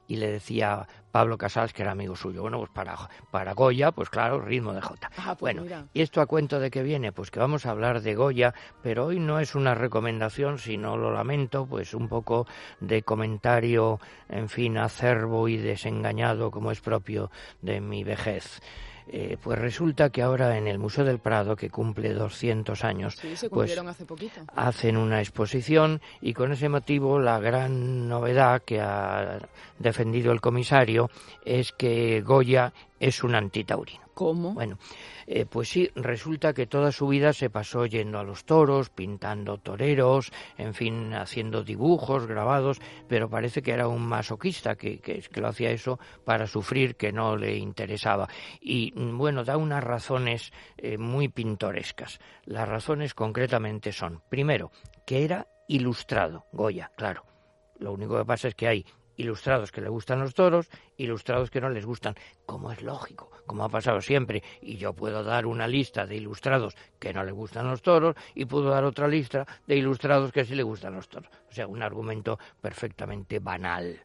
y 0.07 0.17
le 0.17 0.31
decía 0.31 0.87
Pablo 1.11 1.37
Casals, 1.37 1.73
que 1.73 1.81
era 1.81 1.91
amigo 1.91 2.15
suyo, 2.15 2.41
bueno, 2.41 2.59
pues 2.59 2.69
para, 2.71 2.95
para 3.31 3.53
Goya, 3.53 3.91
pues 3.91 4.09
claro, 4.09 4.39
ritmo 4.39 4.73
de 4.73 4.81
Jota. 4.81 5.09
Ah, 5.17 5.35
pues 5.37 5.55
bueno, 5.55 5.85
¿y 5.93 6.01
esto 6.01 6.21
a 6.21 6.25
cuento 6.25 6.59
de 6.59 6.69
qué 6.69 6.83
viene? 6.83 7.11
Pues 7.11 7.31
que 7.31 7.39
vamos 7.39 7.65
a 7.65 7.71
hablar 7.71 8.01
de 8.01 8.15
Goya, 8.15 8.53
pero 8.81 9.07
hoy 9.07 9.19
no 9.19 9.39
es 9.39 9.55
una 9.55 9.75
recomendación, 9.75 10.59
sino 10.59 10.97
lo 10.97 11.11
lamento, 11.11 11.65
pues 11.65 11.93
un 11.93 12.07
poco 12.07 12.47
de 12.79 13.03
comentario, 13.03 13.99
en 14.29 14.49
fin, 14.49 14.77
acerbo 14.77 15.47
y 15.47 15.57
desengañado 15.57 16.51
como 16.51 16.71
es 16.71 16.81
propio 16.81 17.31
de 17.61 17.81
mi 17.81 18.03
vejez. 18.03 18.61
Eh, 19.09 19.37
pues 19.41 19.57
resulta 19.57 20.09
que 20.09 20.21
ahora 20.21 20.57
en 20.57 20.67
el 20.67 20.79
Museo 20.79 21.05
del 21.05 21.19
Prado, 21.19 21.55
que 21.55 21.69
cumple 21.69 22.13
200 22.13 22.83
años, 22.83 23.17
pues 23.49 23.79
hacen 24.55 24.97
una 24.97 25.19
exposición 25.19 26.01
y 26.19 26.33
con 26.33 26.51
ese 26.51 26.67
motivo 26.67 27.17
la 27.19 27.39
gran 27.39 28.09
novedad 28.09 28.61
que 28.63 28.81
ha 28.81 29.39
defendido 29.79 30.33
el 30.33 30.41
comisario 30.41 31.09
es 31.45 31.71
que 31.71 32.21
Goya 32.21 32.73
es 32.99 33.23
un 33.23 33.35
antitaurino. 33.35 34.07
¿Cómo? 34.13 34.53
Bueno, 34.53 34.79
eh, 35.27 35.45
pues 35.45 35.69
sí, 35.69 35.91
resulta 35.93 36.53
que 36.53 36.65
toda 36.65 36.91
su 36.91 37.07
vida 37.07 37.33
se 37.33 37.51
pasó 37.51 37.85
yendo 37.85 38.17
a 38.17 38.23
los 38.23 38.45
toros, 38.45 38.89
pintando 38.89 39.59
toreros, 39.59 40.31
en 40.57 40.73
fin, 40.73 41.13
haciendo 41.13 41.63
dibujos, 41.63 42.25
grabados, 42.25 42.79
pero 43.07 43.29
parece 43.29 43.61
que 43.61 43.73
era 43.73 43.87
un 43.87 44.07
masoquista, 44.07 44.75
que, 44.75 44.99
que, 44.99 45.21
lo 45.39 45.49
hacía 45.49 45.69
eso 45.69 45.99
para 46.25 46.47
sufrir, 46.47 46.95
que 46.95 47.11
no 47.11 47.37
le 47.37 47.57
interesaba. 47.57 48.27
Y 48.59 48.91
bueno, 48.95 49.43
da 49.43 49.57
unas 49.57 49.83
razones 49.83 50.51
eh, 50.77 50.97
muy 50.97 51.27
pintorescas. 51.27 52.19
Las 52.45 52.67
razones 52.67 53.13
concretamente 53.13 53.91
son, 53.91 54.23
primero, 54.29 54.71
que 55.05 55.23
era 55.23 55.47
ilustrado, 55.67 56.45
Goya, 56.51 56.91
claro. 56.95 57.23
Lo 57.79 57.93
único 57.93 58.17
que 58.17 58.25
pasa 58.25 58.47
es 58.47 58.55
que 58.55 58.67
hay 58.67 58.85
ilustrados 59.17 59.71
que 59.71 59.81
le 59.81 59.89
gustan 59.89 60.19
los 60.19 60.33
toros, 60.33 60.69
ilustrados 60.97 61.51
que 61.51 61.59
no 61.59 61.69
les 61.69 61.85
gustan, 61.85 62.15
como 62.45 62.71
es 62.71 62.81
lógico, 62.81 63.29
como 63.45 63.63
ha 63.63 63.69
pasado 63.69 64.01
siempre. 64.01 64.43
Y 64.61 64.77
yo 64.77 64.93
puedo 64.93 65.23
dar 65.23 65.45
una 65.45 65.67
lista 65.67 66.05
de 66.05 66.15
ilustrados 66.15 66.75
que 66.99 67.13
no 67.13 67.23
le 67.23 67.31
gustan 67.31 67.67
los 67.67 67.81
toros 67.81 68.15
y 68.35 68.45
puedo 68.45 68.69
dar 68.69 68.85
otra 68.85 69.07
lista 69.07 69.45
de 69.67 69.75
ilustrados 69.75 70.31
que 70.31 70.45
sí 70.45 70.55
le 70.55 70.63
gustan 70.63 70.95
los 70.95 71.09
toros. 71.09 71.29
O 71.49 71.53
sea, 71.53 71.67
un 71.67 71.81
argumento 71.81 72.39
perfectamente 72.61 73.39
banal. 73.39 73.99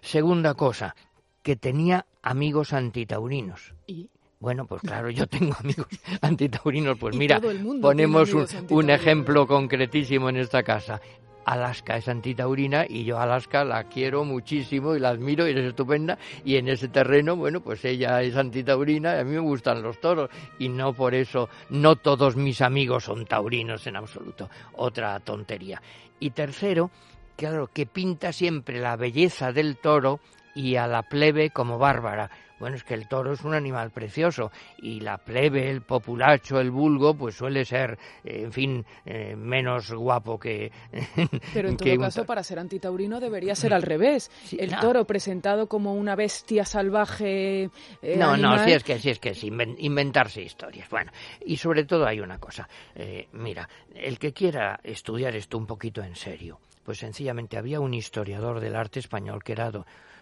Segunda 0.00 0.54
cosa, 0.54 0.94
que 1.42 1.56
tenía 1.56 2.06
amigos 2.22 2.72
antitaurinos. 2.72 3.74
¿Y? 3.86 4.08
Bueno, 4.44 4.66
pues 4.66 4.82
claro, 4.82 5.08
yo 5.08 5.26
tengo 5.26 5.54
amigos 5.58 5.86
antitaurinos. 6.20 6.98
Pues 6.98 7.16
mira, 7.16 7.40
ponemos 7.80 8.30
un, 8.68 8.90
ejemplo 8.90 9.46
concretísimo 9.46 10.28
en 10.28 10.36
esta 10.36 10.62
casa. 10.62 11.00
Alaska 11.44 11.96
es 11.96 12.08
antitaurina 12.08 12.86
y 12.88 13.04
yo 13.04 13.18
Alaska 13.18 13.64
la 13.64 13.84
quiero 13.84 14.24
muchísimo 14.24 14.94
y 14.94 15.00
la 15.00 15.10
admiro 15.10 15.48
y 15.48 15.52
es 15.52 15.58
estupenda 15.58 16.18
y 16.44 16.56
en 16.56 16.68
ese 16.68 16.88
terreno, 16.88 17.36
bueno, 17.36 17.60
pues 17.60 17.84
ella 17.84 18.22
es 18.22 18.36
antitaurina 18.36 19.16
y 19.16 19.20
a 19.20 19.24
mí 19.24 19.32
me 19.32 19.40
gustan 19.40 19.82
los 19.82 20.00
toros 20.00 20.30
y 20.58 20.68
no 20.68 20.92
por 20.92 21.14
eso, 21.14 21.48
no 21.70 21.96
todos 21.96 22.36
mis 22.36 22.60
amigos 22.60 23.04
son 23.04 23.26
taurinos 23.26 23.86
en 23.86 23.96
absoluto, 23.96 24.48
otra 24.74 25.18
tontería. 25.20 25.80
Y 26.20 26.30
tercero, 26.30 26.90
claro, 27.36 27.68
que 27.72 27.86
pinta 27.86 28.32
siempre 28.32 28.80
la 28.80 28.96
belleza 28.96 29.52
del 29.52 29.76
toro 29.76 30.20
y 30.54 30.76
a 30.76 30.86
la 30.86 31.02
plebe 31.02 31.50
como 31.50 31.78
bárbara. 31.78 32.30
Bueno, 32.64 32.78
es 32.78 32.84
que 32.84 32.94
el 32.94 33.08
toro 33.08 33.34
es 33.34 33.44
un 33.44 33.52
animal 33.52 33.90
precioso 33.90 34.50
y 34.78 35.00
la 35.00 35.18
plebe, 35.18 35.68
el 35.68 35.82
populacho, 35.82 36.58
el 36.58 36.70
vulgo, 36.70 37.12
pues 37.14 37.34
suele 37.34 37.62
ser, 37.66 37.98
eh, 38.24 38.44
en 38.44 38.52
fin, 38.54 38.86
eh, 39.04 39.36
menos 39.36 39.92
guapo 39.92 40.38
que. 40.38 40.72
Pero 41.52 41.68
en 41.68 41.76
todo 41.76 41.98
caso, 41.98 42.24
para 42.24 42.42
ser 42.42 42.58
antitaurino 42.58 43.20
debería 43.20 43.54
ser 43.54 43.74
al 43.74 43.82
revés. 43.82 44.30
el 44.58 44.74
toro 44.78 45.04
presentado 45.04 45.66
como 45.66 45.92
una 45.92 46.16
bestia 46.16 46.64
salvaje. 46.64 47.64
Eh, 48.00 48.16
no, 48.16 48.34
no, 48.34 48.58
sí 48.64 48.72
es 48.72 48.82
que 48.82 48.98
sí 48.98 49.10
es 49.10 49.18
que 49.18 49.32
es 49.32 49.44
inventarse 49.44 50.40
historias. 50.40 50.88
Bueno, 50.88 51.12
y 51.44 51.58
sobre 51.58 51.84
todo 51.84 52.06
hay 52.06 52.20
una 52.20 52.38
cosa. 52.38 52.66
mira, 53.32 53.68
el 53.94 54.18
que 54.18 54.32
quiera 54.32 54.80
estudiar 54.82 55.36
esto 55.36 55.58
un 55.58 55.66
poquito 55.66 56.02
en 56.02 56.16
serio, 56.16 56.60
pues 56.82 56.96
sencillamente 56.96 57.58
había 57.58 57.80
un 57.80 57.92
historiador 57.92 58.60
del 58.60 58.74
arte 58.74 59.00
español 59.00 59.44
que 59.44 59.52
era 59.52 59.70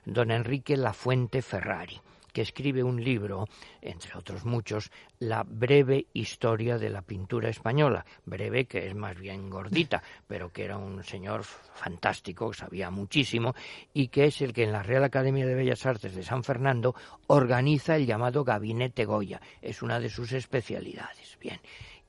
don 0.06 0.30
Enrique 0.32 0.76
Lafuente 0.76 1.40
Ferrari 1.40 2.00
que 2.32 2.42
escribe 2.42 2.82
un 2.82 3.02
libro, 3.02 3.46
entre 3.80 4.16
otros 4.16 4.44
muchos, 4.44 4.90
La 5.18 5.44
breve 5.44 6.06
historia 6.12 6.78
de 6.78 6.90
la 6.90 7.02
pintura 7.02 7.48
española. 7.48 8.04
Breve, 8.24 8.64
que 8.64 8.88
es 8.88 8.94
más 8.94 9.16
bien 9.18 9.50
gordita, 9.50 10.02
pero 10.26 10.52
que 10.52 10.64
era 10.64 10.78
un 10.78 11.04
señor 11.04 11.44
fantástico, 11.44 12.50
que 12.50 12.58
sabía 12.58 12.90
muchísimo, 12.90 13.54
y 13.92 14.08
que 14.08 14.26
es 14.26 14.40
el 14.40 14.52
que 14.52 14.64
en 14.64 14.72
la 14.72 14.82
Real 14.82 15.04
Academia 15.04 15.46
de 15.46 15.54
Bellas 15.54 15.86
Artes 15.86 16.14
de 16.14 16.22
San 16.22 16.42
Fernando 16.44 16.94
organiza 17.26 17.96
el 17.96 18.06
llamado 18.06 18.44
Gabinete 18.44 19.04
Goya. 19.04 19.40
Es 19.60 19.82
una 19.82 20.00
de 20.00 20.08
sus 20.08 20.32
especialidades. 20.32 21.38
Bien. 21.40 21.60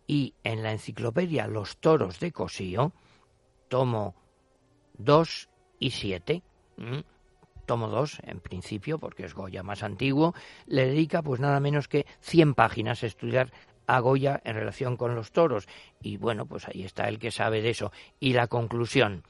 Y 0.07 0.33
en 0.43 0.63
la 0.63 0.71
enciclopedia 0.71 1.47
Los 1.47 1.77
toros 1.77 2.19
de 2.19 2.31
Cosío, 2.31 2.93
tomo 3.69 4.15
2 4.97 5.49
y 5.79 5.91
7, 5.91 6.43
tomo 7.65 7.87
2 7.87 8.19
en 8.23 8.39
principio, 8.39 8.99
porque 8.99 9.25
es 9.25 9.33
Goya 9.33 9.63
más 9.63 9.83
antiguo, 9.83 10.33
le 10.65 10.85
dedica 10.85 11.21
pues 11.21 11.39
nada 11.39 11.59
menos 11.59 11.87
que 11.87 12.05
100 12.21 12.53
páginas 12.53 13.03
a 13.03 13.07
estudiar 13.07 13.51
a 13.87 13.99
Goya 13.99 14.41
en 14.43 14.55
relación 14.55 14.97
con 14.97 15.15
los 15.15 15.31
toros. 15.31 15.67
Y 16.01 16.17
bueno, 16.17 16.45
pues 16.45 16.67
ahí 16.67 16.83
está 16.83 17.07
el 17.07 17.19
que 17.19 17.31
sabe 17.31 17.61
de 17.61 17.71
eso. 17.71 17.91
Y 18.19 18.33
la 18.33 18.47
conclusión. 18.47 19.23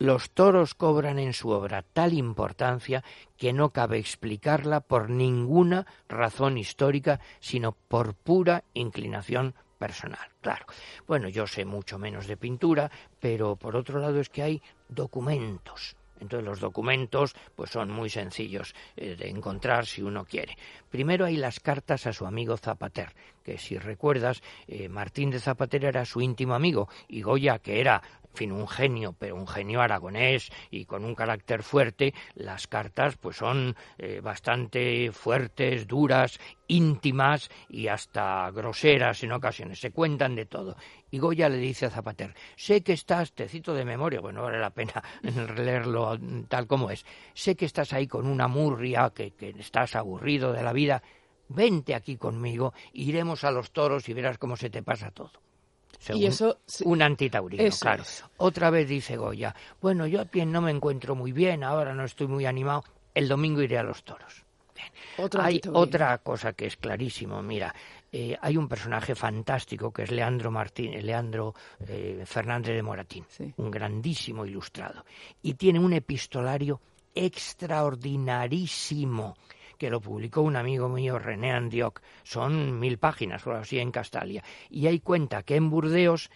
Los 0.00 0.30
toros 0.30 0.74
cobran 0.74 1.18
en 1.18 1.32
su 1.32 1.50
obra 1.50 1.82
tal 1.82 2.12
importancia 2.12 3.02
que 3.36 3.52
no 3.52 3.70
cabe 3.70 3.98
explicarla 3.98 4.80
por 4.80 5.10
ninguna 5.10 5.86
razón 6.08 6.56
histórica, 6.56 7.18
sino 7.40 7.72
por 7.72 8.14
pura 8.14 8.62
inclinación 8.74 9.54
personal. 9.76 10.28
Claro. 10.40 10.66
Bueno, 11.08 11.28
yo 11.28 11.48
sé 11.48 11.64
mucho 11.64 11.98
menos 11.98 12.28
de 12.28 12.36
pintura, 12.36 12.92
pero 13.18 13.56
por 13.56 13.74
otro 13.74 13.98
lado 13.98 14.20
es 14.20 14.28
que 14.28 14.42
hay 14.42 14.62
documentos 14.88 15.97
entonces 16.20 16.46
los 16.46 16.60
documentos 16.60 17.34
pues 17.54 17.70
son 17.70 17.90
muy 17.90 18.10
sencillos 18.10 18.74
eh, 18.96 19.16
de 19.16 19.28
encontrar 19.28 19.86
si 19.86 20.02
uno 20.02 20.24
quiere. 20.24 20.56
Primero 20.90 21.24
hay 21.24 21.36
las 21.36 21.60
cartas 21.60 22.06
a 22.06 22.12
su 22.12 22.26
amigo 22.26 22.56
Zapater, 22.56 23.14
que 23.44 23.58
si 23.58 23.78
recuerdas, 23.78 24.42
eh, 24.66 24.88
Martín 24.88 25.30
de 25.30 25.40
Zapater 25.40 25.84
era 25.84 26.04
su 26.04 26.20
íntimo 26.20 26.54
amigo 26.54 26.88
y 27.08 27.22
Goya, 27.22 27.58
que 27.58 27.80
era 27.80 28.02
fin, 28.38 28.52
un 28.52 28.68
genio, 28.68 29.14
pero 29.18 29.34
un 29.34 29.48
genio 29.48 29.80
aragonés 29.80 30.50
y 30.70 30.84
con 30.84 31.04
un 31.04 31.14
carácter 31.14 31.62
fuerte, 31.64 32.14
las 32.34 32.68
cartas 32.68 33.16
pues 33.16 33.36
son 33.36 33.74
eh, 33.98 34.20
bastante 34.22 35.10
fuertes, 35.12 35.88
duras, 35.88 36.38
íntimas 36.68 37.50
y 37.68 37.88
hasta 37.88 38.50
groseras 38.52 39.24
en 39.24 39.32
ocasiones, 39.32 39.80
se 39.80 39.90
cuentan 39.90 40.36
de 40.36 40.46
todo. 40.46 40.76
Y 41.10 41.18
Goya 41.18 41.48
le 41.48 41.56
dice 41.56 41.86
a 41.86 41.90
Zapater, 41.90 42.34
sé 42.54 42.82
que 42.82 42.92
estás, 42.92 43.32
te 43.32 43.48
cito 43.48 43.74
de 43.74 43.84
memoria, 43.84 44.20
bueno, 44.20 44.42
vale 44.42 44.60
la 44.60 44.70
pena 44.70 45.02
leerlo 45.56 46.16
tal 46.48 46.68
como 46.68 46.90
es, 46.90 47.04
sé 47.34 47.56
que 47.56 47.64
estás 47.64 47.92
ahí 47.92 48.06
con 48.06 48.26
una 48.26 48.46
murria, 48.46 49.10
que, 49.12 49.32
que 49.32 49.50
estás 49.58 49.96
aburrido 49.96 50.52
de 50.52 50.62
la 50.62 50.72
vida, 50.72 51.02
vente 51.48 51.96
aquí 51.96 52.16
conmigo, 52.16 52.72
iremos 52.92 53.42
a 53.42 53.50
los 53.50 53.72
toros 53.72 54.08
y 54.08 54.12
verás 54.12 54.38
cómo 54.38 54.56
se 54.56 54.70
te 54.70 54.82
pasa 54.82 55.10
todo 55.10 55.32
y 56.14 56.26
eso, 56.26 56.58
un 56.84 57.02
antitaurino, 57.02 57.64
claro. 57.80 58.04
Otra 58.38 58.70
vez 58.70 58.88
dice 58.88 59.16
Goya, 59.16 59.54
bueno, 59.80 60.06
yo 60.06 60.20
a 60.20 60.24
pie 60.24 60.46
no 60.46 60.60
me 60.60 60.70
encuentro 60.70 61.14
muy 61.14 61.32
bien, 61.32 61.64
ahora 61.64 61.94
no 61.94 62.04
estoy 62.04 62.28
muy 62.28 62.46
animado, 62.46 62.84
el 63.14 63.28
domingo 63.28 63.62
iré 63.62 63.78
a 63.78 63.82
los 63.82 64.04
toros. 64.04 64.44
hay 65.38 65.60
otra 65.72 66.18
cosa 66.18 66.52
que 66.52 66.66
es 66.66 66.76
clarísimo, 66.76 67.42
mira, 67.42 67.74
eh, 68.10 68.38
hay 68.40 68.56
un 68.56 68.68
personaje 68.68 69.14
fantástico 69.14 69.92
que 69.92 70.04
es 70.04 70.10
Leandro 70.10 70.50
Martín, 70.50 70.92
Leandro 71.04 71.54
eh, 71.86 72.22
Fernández 72.24 72.74
de 72.74 72.82
Moratín, 72.82 73.26
un 73.56 73.70
grandísimo 73.70 74.46
ilustrado, 74.46 75.04
y 75.42 75.52
tiene 75.54 75.78
un 75.78 75.92
epistolario 75.92 76.80
extraordinarísimo 77.14 79.36
que 79.78 79.90
lo 79.90 80.00
publicó 80.00 80.42
un 80.42 80.56
amigo 80.56 80.88
mío, 80.88 81.18
René 81.18 81.52
Andioc. 81.52 82.02
Son 82.24 82.78
mil 82.78 82.98
páginas 82.98 83.46
o 83.46 83.52
así 83.52 83.78
en 83.78 83.92
Castalia. 83.92 84.42
Y 84.68 84.86
ahí 84.86 85.00
cuenta 85.00 85.42
que 85.42 85.56
en 85.56 85.70
Burdeos 85.70 86.30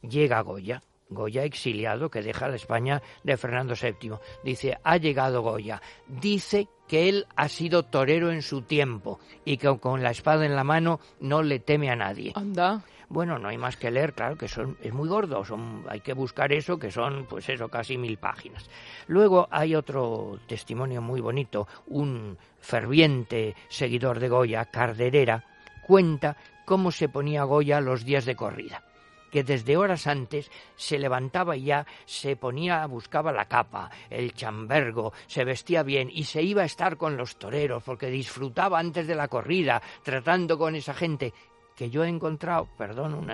llega 0.00 0.40
Goya. 0.40 0.82
Goya 1.10 1.44
exiliado 1.44 2.10
que 2.10 2.22
deja 2.22 2.48
la 2.48 2.56
España 2.56 3.02
de 3.22 3.36
Fernando 3.36 3.74
VII. 3.80 4.18
Dice, 4.44 4.78
ha 4.82 4.96
llegado 4.96 5.42
Goya. 5.42 5.80
Dice 6.06 6.68
que 6.86 7.08
él 7.08 7.26
ha 7.36 7.48
sido 7.48 7.84
torero 7.84 8.30
en 8.30 8.42
su 8.42 8.62
tiempo 8.62 9.20
y 9.44 9.56
que 9.58 9.78
con 9.78 10.02
la 10.02 10.10
espada 10.10 10.44
en 10.44 10.56
la 10.56 10.64
mano 10.64 11.00
no 11.20 11.42
le 11.42 11.60
teme 11.60 11.90
a 11.90 11.96
nadie. 11.96 12.32
Anda. 12.34 12.82
Bueno, 13.10 13.38
no 13.38 13.48
hay 13.48 13.56
más 13.56 13.78
que 13.78 13.90
leer, 13.90 14.12
claro 14.12 14.36
que 14.36 14.48
son, 14.48 14.76
es 14.82 14.92
muy 14.92 15.08
gordo, 15.08 15.42
son, 15.42 15.84
hay 15.88 16.00
que 16.00 16.12
buscar 16.12 16.52
eso, 16.52 16.78
que 16.78 16.90
son, 16.90 17.24
pues 17.24 17.48
eso, 17.48 17.68
casi 17.68 17.96
mil 17.96 18.18
páginas. 18.18 18.68
Luego 19.06 19.48
hay 19.50 19.74
otro 19.74 20.38
testimonio 20.46 21.00
muy 21.00 21.22
bonito, 21.22 21.66
un 21.86 22.36
ferviente 22.60 23.56
seguidor 23.68 24.20
de 24.20 24.28
Goya, 24.28 24.66
Carderera, 24.66 25.42
cuenta 25.86 26.36
cómo 26.66 26.90
se 26.90 27.08
ponía 27.08 27.44
Goya 27.44 27.80
los 27.80 28.04
días 28.04 28.26
de 28.26 28.36
corrida 28.36 28.82
que 29.30 29.44
desde 29.44 29.76
horas 29.76 30.06
antes 30.06 30.50
se 30.76 30.98
levantaba 30.98 31.54
y 31.56 31.64
ya 31.64 31.86
se 32.06 32.36
ponía, 32.36 32.86
buscaba 32.86 33.30
la 33.30 33.44
capa, 33.46 33.90
el 34.08 34.32
chambergo, 34.32 35.12
se 35.26 35.44
vestía 35.44 35.82
bien 35.82 36.08
y 36.10 36.24
se 36.24 36.42
iba 36.42 36.62
a 36.62 36.66
estar 36.66 36.96
con 36.96 37.16
los 37.16 37.36
toreros 37.36 37.82
porque 37.82 38.06
disfrutaba 38.06 38.78
antes 38.78 39.06
de 39.06 39.14
la 39.14 39.28
corrida, 39.28 39.82
tratando 40.02 40.56
con 40.56 40.74
esa 40.74 40.94
gente 40.94 41.34
que 41.78 41.90
yo 41.90 42.02
he 42.02 42.08
encontrado, 42.08 42.66
perdón, 42.76 43.30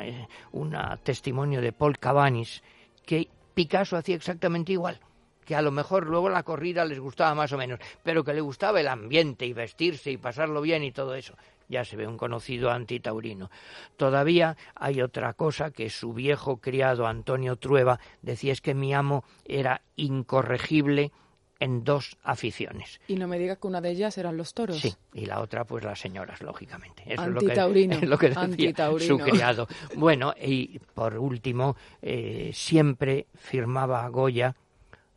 un 0.53 0.77
testimonio 1.03 1.63
de 1.63 1.73
Paul 1.73 1.99
Cabanis, 1.99 2.63
que 3.07 3.27
Picasso 3.55 3.97
hacía 3.97 4.17
exactamente 4.17 4.73
igual. 4.73 5.01
que 5.47 5.55
a 5.55 5.63
lo 5.63 5.71
mejor 5.71 6.07
luego 6.07 6.29
la 6.29 6.43
corrida 6.43 6.85
les 6.85 6.99
gustaba 6.99 7.35
más 7.35 7.53
o 7.53 7.59
menos, 7.59 7.79
pero 8.03 8.23
que 8.23 8.35
le 8.35 8.41
gustaba 8.43 8.81
el 8.81 8.89
ambiente 8.89 9.47
y 9.47 9.53
vestirse 9.53 10.11
y 10.11 10.17
pasarlo 10.17 10.61
bien 10.61 10.83
y 10.85 10.93
todo 10.93 11.15
eso. 11.15 11.35
Ya 11.69 11.85
se 11.85 11.97
ve 11.97 12.07
un 12.07 12.19
conocido 12.19 12.71
antitaurino. 12.71 13.51
Todavía 13.97 14.57
hay 14.75 15.01
otra 15.01 15.33
cosa 15.33 15.71
que 15.71 15.89
su 15.89 16.13
viejo 16.13 16.59
criado 16.59 17.07
Antonio 17.07 17.57
Trueba 17.57 17.99
decía 18.23 18.53
es 18.53 18.61
que 18.61 18.75
mi 18.75 18.95
amo 18.95 19.25
era 19.45 19.83
incorregible 19.97 21.13
en 21.61 21.85
dos 21.85 22.17
aficiones. 22.23 23.01
Y 23.09 23.17
no 23.17 23.29
me 23.29 23.39
diga 23.39 23.57
que 23.57 23.67
una 23.67 23.81
de 23.81 23.91
ellas 23.91 24.19
eran 24.19 24.37
los 24.37 24.55
toros. 24.55 24.79
Sí, 24.79 24.95
y 25.13 25.27
la 25.27 25.41
otra 25.41 25.65
pues 25.65 25.85
las 25.85 26.01
señoras, 26.01 26.43
lógicamente. 26.43 27.03
Eso 27.07 27.23
Antitaurino. 27.23 27.97
Es 28.05 28.09
lo 28.09 28.19
que, 28.19 28.31
decía 28.31 28.91
su 28.99 29.19
criado. 29.19 29.69
Bueno, 29.97 30.35
y 30.41 30.79
por 30.79 31.17
último, 31.19 31.77
eh, 32.03 32.51
siempre 32.53 33.27
firmaba 33.35 34.07
Goya 34.09 34.55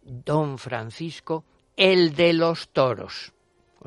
Don 0.02 0.58
Francisco, 0.58 1.44
el 1.76 2.16
de 2.16 2.34
los 2.34 2.70
toros 2.70 3.34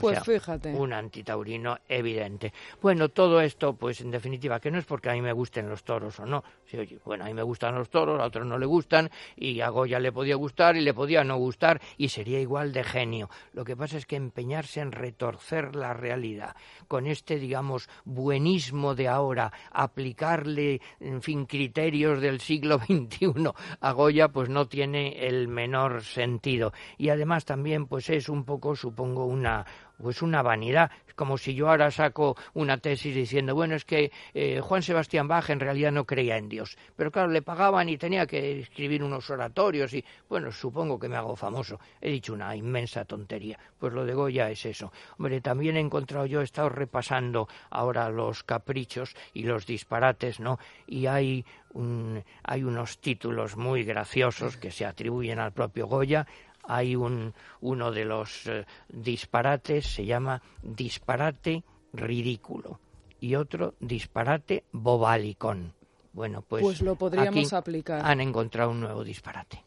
pues 0.01 0.23
fíjate. 0.25 0.75
Un 0.75 0.93
antitaurino 0.93 1.79
evidente. 1.89 2.53
Bueno, 2.81 3.09
todo 3.09 3.41
esto, 3.41 3.75
pues 3.75 4.01
en 4.01 4.11
definitiva, 4.11 4.61
que 4.61 4.71
no 4.71 4.79
es 4.79 4.85
porque 4.85 5.11
a 5.11 5.13
mí 5.13 5.23
me 5.23 5.33
gusten 5.33 5.69
los 5.69 5.85
toros 5.85 6.19
o 6.21 6.27
no. 6.27 6.43
Oye, 6.73 6.99
bueno, 7.05 7.25
a 7.25 7.27
mí 7.29 7.35
me 7.35 7.43
gustan 7.43 7.75
los 7.75 7.91
toros, 7.91 8.21
a 8.21 8.25
otros 8.25 8.47
no 8.47 8.59
le 8.59 8.67
gustan, 8.67 9.11
y 9.37 9.61
a 9.61 9.69
Goya 9.69 9.99
le 9.99 10.13
podía 10.13 10.37
gustar 10.37 10.77
y 10.77 10.81
le 10.81 10.95
podía 10.95 11.25
no 11.25 11.37
gustar, 11.37 11.81
y 11.97 12.09
sería 12.09 12.41
igual 12.41 12.73
de 12.73 12.85
genio. 12.85 13.29
Lo 13.53 13.65
que 13.65 13.77
pasa 13.77 13.97
es 13.97 14.07
que 14.07 14.17
empeñarse 14.17 14.81
en 14.81 14.93
retorcer 14.93 15.77
la 15.77 15.95
realidad, 15.95 16.57
con 16.89 17.07
este, 17.07 17.39
digamos, 17.39 17.89
buenismo 18.05 18.95
de 18.95 19.09
ahora, 19.09 19.53
aplicarle, 19.71 20.81
en 21.01 21.23
fin, 21.23 21.47
criterios 21.47 22.21
del 22.21 22.41
siglo 22.41 22.79
XXI 22.85 23.51
a 23.81 23.93
Goya, 23.93 24.29
pues 24.29 24.49
no 24.49 24.67
tiene 24.67 25.27
el 25.27 25.49
menor 25.49 26.03
sentido. 26.03 26.73
Y 26.99 27.09
además 27.09 27.45
también, 27.45 27.87
pues 27.87 28.11
es 28.11 28.29
un 28.29 28.45
poco, 28.45 28.77
supongo, 28.77 29.25
una 29.25 29.67
pues 30.03 30.23
una 30.23 30.43
vanidad. 30.43 30.91
Como 31.15 31.37
si 31.37 31.55
yo 31.55 31.69
ahora 31.69 31.91
saco 31.91 32.37
una 32.55 32.79
tesis 32.79 33.15
diciendo, 33.15 33.55
bueno, 33.55 33.75
es 33.75 33.85
que 33.85 34.11
eh, 34.33 34.61
Juan 34.63 34.83
Sebastián 34.83 35.29
Bach 35.29 35.51
en 35.51 35.61
realidad 35.61 35.93
no 35.93 36.07
creía 36.07 36.39
en 36.39 36.49
Dios. 36.49 36.79
Pero 36.97 37.11
claro, 37.11 37.29
le 37.29 37.43
pagaban 37.43 37.89
y 37.89 37.99
tenía 37.99 38.27
que 38.27 38.61
escribir 38.61 39.03
unos 39.03 39.29
oratorios 39.29 39.93
y, 39.93 40.05
bueno, 40.29 40.51
supongo 40.51 40.99
que 40.99 41.09
me 41.09 41.17
hago 41.17 41.37
famoso. 41.37 41.79
He 42.01 42.11
dicho 42.11 42.33
una 42.33 42.57
inmensa 42.57 43.05
tontería. 43.05 43.59
Pues 43.79 43.93
lo 43.93 44.07
de 44.07 44.15
Goya 44.15 44.51
es 44.51 44.65
eso. 44.65 44.93
Hombre, 45.19 45.41
también 45.41 45.77
he 45.77 45.81
encontrado 45.81 46.25
yo, 46.25 46.41
he 46.41 46.45
estado 46.45 46.71
repasando 46.71 47.49
ahora 47.69 48.09
los 48.09 48.43
caprichos 48.43 49.15
y 49.35 49.43
los 49.43 49.67
disparates, 49.67 50.41
¿no? 50.41 50.59
Y 50.87 51.07
hay 51.07 51.45
un, 51.73 52.25
hay 52.43 52.65
unos 52.65 52.99
títulos 52.99 53.57
muy 53.57 53.85
graciosos 53.85 54.57
que 54.57 54.71
se 54.71 54.87
atribuyen 54.87 55.39
al 55.39 55.53
propio 55.53 55.87
Goya 55.87 56.27
hay 56.71 56.97
un, 56.97 57.35
uno 57.61 57.91
de 57.91 58.05
los 58.05 58.47
eh, 58.47 58.65
disparates, 58.89 59.87
se 59.87 60.05
llama 60.05 60.41
disparate 60.63 61.65
ridículo, 61.93 62.81
y 63.21 63.35
otro 63.35 63.75
disparate 63.81 64.65
bobalicón. 64.73 65.75
Bueno, 66.13 66.43
pues, 66.43 66.63
pues 66.63 66.81
lo 66.83 66.97
podríamos 66.97 67.53
aplicar. 67.53 68.03
Han 68.05 68.21
encontrado 68.21 68.71
un 68.71 68.81
nuevo 68.81 69.05
disparate. 69.05 69.65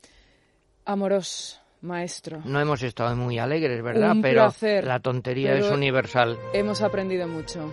Amoros, 0.86 1.62
maestro. 1.82 2.42
No 2.44 2.60
hemos 2.60 2.82
estado 2.84 3.16
muy 3.16 3.40
alegres, 3.40 3.82
¿verdad? 3.82 4.16
pero 4.22 4.52
la 4.82 5.00
tontería 5.00 5.56
es 5.56 5.70
universal. 5.70 6.38
Hemos 6.54 6.82
aprendido 6.82 7.28
mucho. 7.28 7.72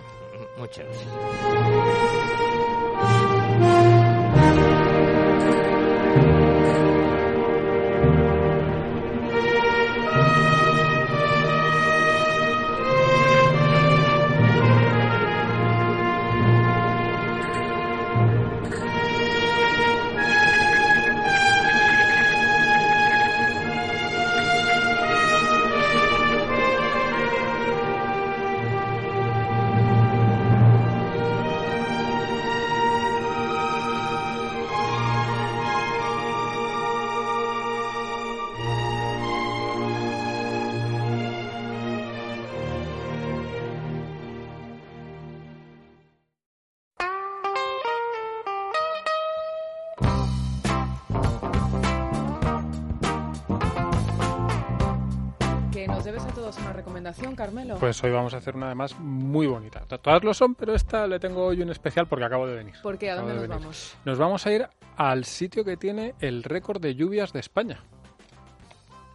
Muchas 0.57 0.85
gracias. 0.85 2.20
Carmelo? 57.35 57.77
Pues 57.79 58.03
hoy 58.03 58.11
vamos 58.11 58.33
a 58.33 58.37
hacer 58.37 58.55
una 58.55 58.67
además 58.67 58.97
muy 58.99 59.47
bonita. 59.47 59.81
Todas 59.81 60.23
lo 60.23 60.33
son, 60.33 60.55
pero 60.55 60.73
esta 60.73 61.07
le 61.07 61.19
tengo 61.19 61.45
hoy 61.45 61.61
un 61.61 61.69
especial 61.69 62.07
porque 62.07 62.25
acabo 62.25 62.47
de 62.47 62.55
venir. 62.55 62.75
¿Por 62.81 62.97
qué? 62.97 63.11
¿A 63.11 63.15
dónde 63.15 63.33
nos 63.33 63.47
vamos? 63.47 63.97
Nos 64.05 64.17
vamos 64.17 64.45
a 64.45 64.51
ir 64.51 64.67
al 64.97 65.25
sitio 65.25 65.63
que 65.63 65.77
tiene 65.77 66.13
el 66.19 66.43
récord 66.43 66.81
de 66.81 66.95
lluvias 66.95 67.33
de 67.33 67.39
España. 67.39 67.79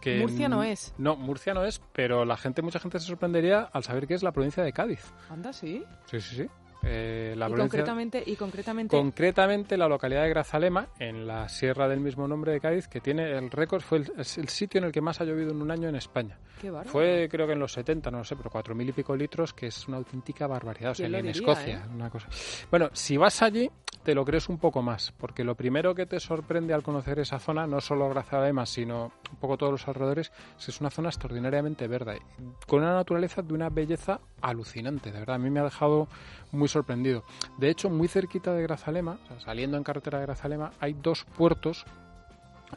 Que 0.01 0.19
Murcia 0.19 0.49
no 0.49 0.63
es. 0.63 0.93
No, 0.97 1.15
Murcia 1.15 1.53
no 1.53 1.65
es, 1.65 1.81
pero 1.93 2.25
la 2.25 2.37
gente, 2.37 2.61
mucha 2.61 2.79
gente 2.79 2.99
se 2.99 3.07
sorprendería 3.07 3.61
al 3.61 3.83
saber 3.83 4.07
que 4.07 4.13
es 4.13 4.23
la 4.23 4.31
provincia 4.31 4.63
de 4.63 4.73
Cádiz. 4.73 5.03
¿Anda, 5.29 5.53
sí? 5.53 5.83
Sí, 6.05 6.21
sí, 6.21 6.35
sí. 6.35 6.49
Eh, 6.83 7.33
la 7.35 7.49
y, 7.49 7.53
concretamente, 7.53 8.23
y 8.25 8.35
concretamente 8.35 8.95
concretamente 8.95 9.77
la 9.77 9.87
localidad 9.87 10.23
de 10.23 10.29
Grazalema 10.29 10.87
en 10.99 11.25
la 11.25 11.49
sierra 11.49 11.87
del 11.87 11.99
mismo 11.99 12.27
nombre 12.27 12.51
de 12.51 12.59
Cádiz 12.59 12.87
que 12.87 13.01
tiene 13.01 13.31
el 13.37 13.49
récord 13.49 13.81
fue 13.81 14.03
el, 14.15 14.25
sitio 14.25 14.77
en 14.77 14.85
el 14.85 14.91
que 14.91 15.01
más 15.01 15.19
ha 15.19 15.25
llovido 15.25 15.51
en 15.51 15.61
un 15.61 15.71
año 15.71 15.89
en 15.89 15.95
España. 15.95 16.37
Fue 16.85 17.27
creo 17.29 17.45
que 17.45 17.53
en 17.53 17.59
los 17.59 17.73
70 17.73 18.11
no 18.11 18.19
lo 18.19 18.23
sé 18.23 18.35
pero 18.35 18.49
cuatro 18.49 18.75
mil 18.75 18.89
y 18.89 18.91
pico 18.91 19.15
litros 19.15 19.53
que 19.53 19.67
es 19.67 19.87
una 19.87 19.97
auténtica 19.97 20.47
barbaridad 20.47 20.91
o 20.91 20.95
sea 20.95 21.07
en 21.07 21.27
Escocia 21.27 21.85
eh? 21.85 21.93
una 21.93 22.09
cosa. 22.09 22.27
Bueno 22.69 22.89
si 22.93 23.17
vas 23.17 23.41
allí 23.41 23.69
te 24.07 24.15
lo 24.15 24.23
crees 24.23 24.47
un 24.47 24.57
poco 24.57 24.81
más 24.81 25.11
porque 25.17 25.43
lo 25.43 25.55
primero 25.55 25.93
que 25.93 26.05
te 26.05 26.21
sorprende 26.21 26.73
al 26.73 26.81
conocer 26.81 27.19
esa 27.19 27.39
zona 27.39 27.67
no 27.67 27.81
solo 27.81 28.07
Grazalema 28.07 28.65
sino 28.65 29.11
un 29.29 29.37
poco 29.37 29.57
todos 29.57 29.73
los 29.73 29.87
alrededores 29.89 30.31
es 30.57 30.63
que 30.63 30.71
es 30.71 30.79
una 30.79 30.89
zona 30.89 31.09
extraordinariamente 31.09 31.89
verde 31.89 32.21
con 32.67 32.83
una 32.83 32.93
naturaleza 32.93 33.41
de 33.41 33.53
una 33.53 33.67
belleza 33.69 34.21
alucinante 34.39 35.11
de 35.11 35.19
verdad 35.19 35.35
a 35.35 35.39
mí 35.39 35.49
me 35.49 35.59
ha 35.59 35.65
dejado 35.65 36.07
muy 36.53 36.69
sorprendido. 36.69 37.25
De 37.57 37.69
hecho, 37.69 37.89
muy 37.89 38.07
cerquita 38.07 38.53
de 38.53 38.63
Grazalema, 38.63 39.17
saliendo 39.39 39.75
en 39.75 39.83
carretera 39.83 40.19
de 40.19 40.25
Grazalema, 40.25 40.71
hay 40.79 40.93
dos 40.93 41.25
puertos 41.37 41.85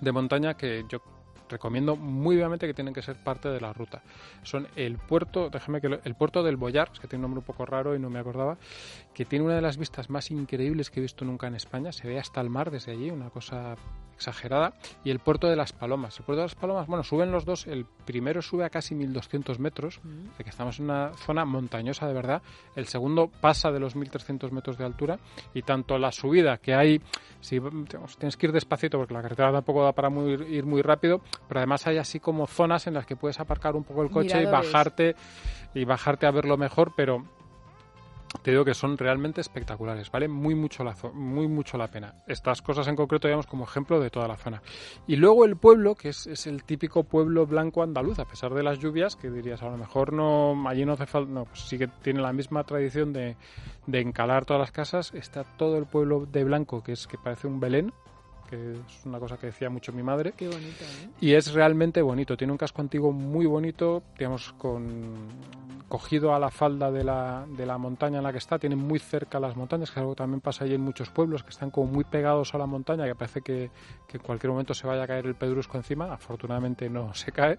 de 0.00 0.12
montaña 0.12 0.54
que 0.54 0.84
yo 0.88 1.00
recomiendo 1.50 1.96
muy 1.96 2.36
vivamente 2.36 2.66
que 2.66 2.74
tienen 2.74 2.94
que 2.94 3.02
ser 3.02 3.16
parte 3.16 3.48
de 3.48 3.60
la 3.60 3.72
ruta. 3.72 4.02
Son 4.42 4.68
el 4.76 4.98
puerto, 4.98 5.50
déjame 5.50 5.80
que 5.80 6.00
el 6.02 6.14
puerto 6.14 6.42
del 6.42 6.56
Boyar, 6.56 6.90
que 6.92 7.06
tiene 7.06 7.16
un 7.16 7.22
nombre 7.22 7.38
un 7.40 7.44
poco 7.44 7.66
raro 7.66 7.94
y 7.94 7.98
no 7.98 8.10
me 8.10 8.18
acordaba, 8.18 8.58
que 9.14 9.24
tiene 9.24 9.44
una 9.44 9.54
de 9.54 9.62
las 9.62 9.76
vistas 9.76 10.10
más 10.10 10.30
increíbles 10.30 10.90
que 10.90 11.00
he 11.00 11.02
visto 11.02 11.24
nunca 11.24 11.46
en 11.46 11.54
España. 11.54 11.92
Se 11.92 12.08
ve 12.08 12.18
hasta 12.18 12.40
el 12.40 12.50
mar 12.50 12.70
desde 12.70 12.92
allí, 12.92 13.10
una 13.10 13.30
cosa 13.30 13.76
exagerada, 14.20 14.74
y 15.02 15.10
el 15.10 15.18
puerto 15.18 15.48
de 15.48 15.56
las 15.56 15.72
Palomas. 15.72 16.18
El 16.18 16.26
puerto 16.26 16.40
de 16.40 16.44
las 16.48 16.54
Palomas, 16.54 16.86
bueno, 16.86 17.02
suben 17.02 17.32
los 17.32 17.46
dos, 17.46 17.66
el 17.66 17.86
primero 18.04 18.42
sube 18.42 18.64
a 18.64 18.70
casi 18.70 18.94
1200 18.94 19.58
metros, 19.58 20.00
mm. 20.02 20.36
de 20.36 20.44
que 20.44 20.50
estamos 20.50 20.78
en 20.78 20.86
una 20.86 21.12
zona 21.14 21.46
montañosa 21.46 22.06
de 22.06 22.12
verdad, 22.12 22.42
el 22.76 22.86
segundo 22.86 23.30
pasa 23.40 23.72
de 23.72 23.80
los 23.80 23.96
1300 23.96 24.52
metros 24.52 24.76
de 24.76 24.84
altura, 24.84 25.18
y 25.54 25.62
tanto 25.62 25.98
la 25.98 26.12
subida 26.12 26.58
que 26.58 26.74
hay, 26.74 27.00
si 27.40 27.60
tienes 28.18 28.36
que 28.36 28.46
ir 28.46 28.52
despacito 28.52 28.98
porque 28.98 29.14
la 29.14 29.22
carretera 29.22 29.52
tampoco 29.52 29.84
da 29.84 29.92
para 29.92 30.10
ir 30.10 30.66
muy 30.66 30.82
rápido, 30.82 31.22
pero 31.48 31.60
además 31.60 31.86
hay 31.86 31.98
así 31.98 32.20
como 32.20 32.46
zonas 32.46 32.86
en 32.86 32.94
las 32.94 33.06
que 33.06 33.16
puedes 33.16 33.40
aparcar 33.40 33.76
un 33.76 33.84
poco 33.84 34.02
el 34.02 34.10
coche 34.10 34.42
y 34.42 34.46
bajarte 34.46 35.16
y 35.74 35.84
bajarte 35.84 36.26
a 36.26 36.30
verlo 36.30 36.56
mejor, 36.56 36.92
pero 36.96 37.24
te 38.42 38.52
digo 38.52 38.64
que 38.64 38.74
son 38.74 38.96
realmente 38.96 39.40
espectaculares, 39.40 40.10
vale 40.10 40.28
muy 40.28 40.54
mucho 40.54 40.84
la 40.84 40.94
muy 41.12 41.48
mucho 41.48 41.76
la 41.76 41.88
pena. 41.88 42.14
Estas 42.26 42.62
cosas 42.62 42.86
en 42.88 42.96
concreto 42.96 43.26
digamos 43.26 43.46
como 43.46 43.64
ejemplo 43.64 44.00
de 44.00 44.10
toda 44.10 44.28
la 44.28 44.36
zona. 44.36 44.62
Y 45.06 45.16
luego 45.16 45.44
el 45.44 45.56
pueblo, 45.56 45.94
que 45.94 46.10
es, 46.10 46.46
el 46.46 46.64
típico 46.64 47.04
pueblo 47.04 47.46
blanco 47.46 47.82
andaluz, 47.82 48.18
a 48.18 48.24
pesar 48.24 48.54
de 48.54 48.62
las 48.62 48.78
lluvias, 48.78 49.16
que 49.16 49.30
dirías 49.30 49.62
a 49.62 49.68
lo 49.68 49.76
mejor 49.76 50.12
no 50.12 50.68
allí 50.68 50.84
no 50.84 50.92
hace 50.92 51.06
falta, 51.06 51.30
no, 51.30 51.44
pues 51.44 51.60
sí 51.60 51.78
que 51.78 51.88
tiene 51.88 52.20
la 52.20 52.32
misma 52.32 52.64
tradición 52.64 53.12
de, 53.12 53.36
de 53.86 54.00
encalar 54.00 54.44
todas 54.44 54.60
las 54.60 54.72
casas, 54.72 55.12
está 55.14 55.44
todo 55.44 55.76
el 55.76 55.86
pueblo 55.86 56.26
de 56.26 56.44
blanco, 56.44 56.82
que 56.82 56.92
es 56.92 57.06
que 57.06 57.18
parece 57.18 57.46
un 57.46 57.60
Belén, 57.60 57.92
que 58.50 58.72
es 58.72 59.06
una 59.06 59.18
cosa 59.18 59.38
que 59.38 59.46
decía 59.46 59.70
mucho 59.70 59.92
mi 59.92 60.02
madre. 60.02 60.32
Qué 60.36 60.48
bonito, 60.48 60.84
¿eh? 60.84 61.10
Y 61.20 61.32
es 61.34 61.52
realmente 61.52 62.02
bonito. 62.02 62.36
Tiene 62.36 62.52
un 62.52 62.58
casco 62.58 62.82
antiguo 62.82 63.12
muy 63.12 63.46
bonito, 63.46 64.02
digamos, 64.18 64.52
con, 64.58 65.28
cogido 65.90 66.32
a 66.32 66.38
la 66.38 66.50
falda 66.50 66.90
de 66.92 67.02
la, 67.02 67.44
de 67.48 67.66
la 67.66 67.76
montaña 67.76 68.18
en 68.18 68.22
la 68.22 68.30
que 68.30 68.38
está, 68.38 68.60
tiene 68.60 68.76
muy 68.76 69.00
cerca 69.00 69.40
las 69.40 69.56
montañas, 69.56 69.90
que 69.90 69.94
es 69.94 69.98
algo 69.98 70.12
que 70.12 70.18
también 70.18 70.40
pasa 70.40 70.64
ahí 70.64 70.72
en 70.72 70.80
muchos 70.80 71.10
pueblos, 71.10 71.42
que 71.42 71.50
están 71.50 71.70
como 71.72 71.90
muy 71.90 72.04
pegados 72.04 72.54
a 72.54 72.58
la 72.58 72.66
montaña, 72.66 73.06
que 73.06 73.16
parece 73.16 73.42
que, 73.42 73.72
que 74.06 74.18
en 74.18 74.22
cualquier 74.22 74.52
momento 74.52 74.72
se 74.72 74.86
vaya 74.86 75.02
a 75.02 75.06
caer 75.08 75.26
el 75.26 75.34
pedrusco 75.34 75.76
encima, 75.76 76.12
afortunadamente 76.12 76.88
no 76.88 77.12
se 77.14 77.32
cae, 77.32 77.58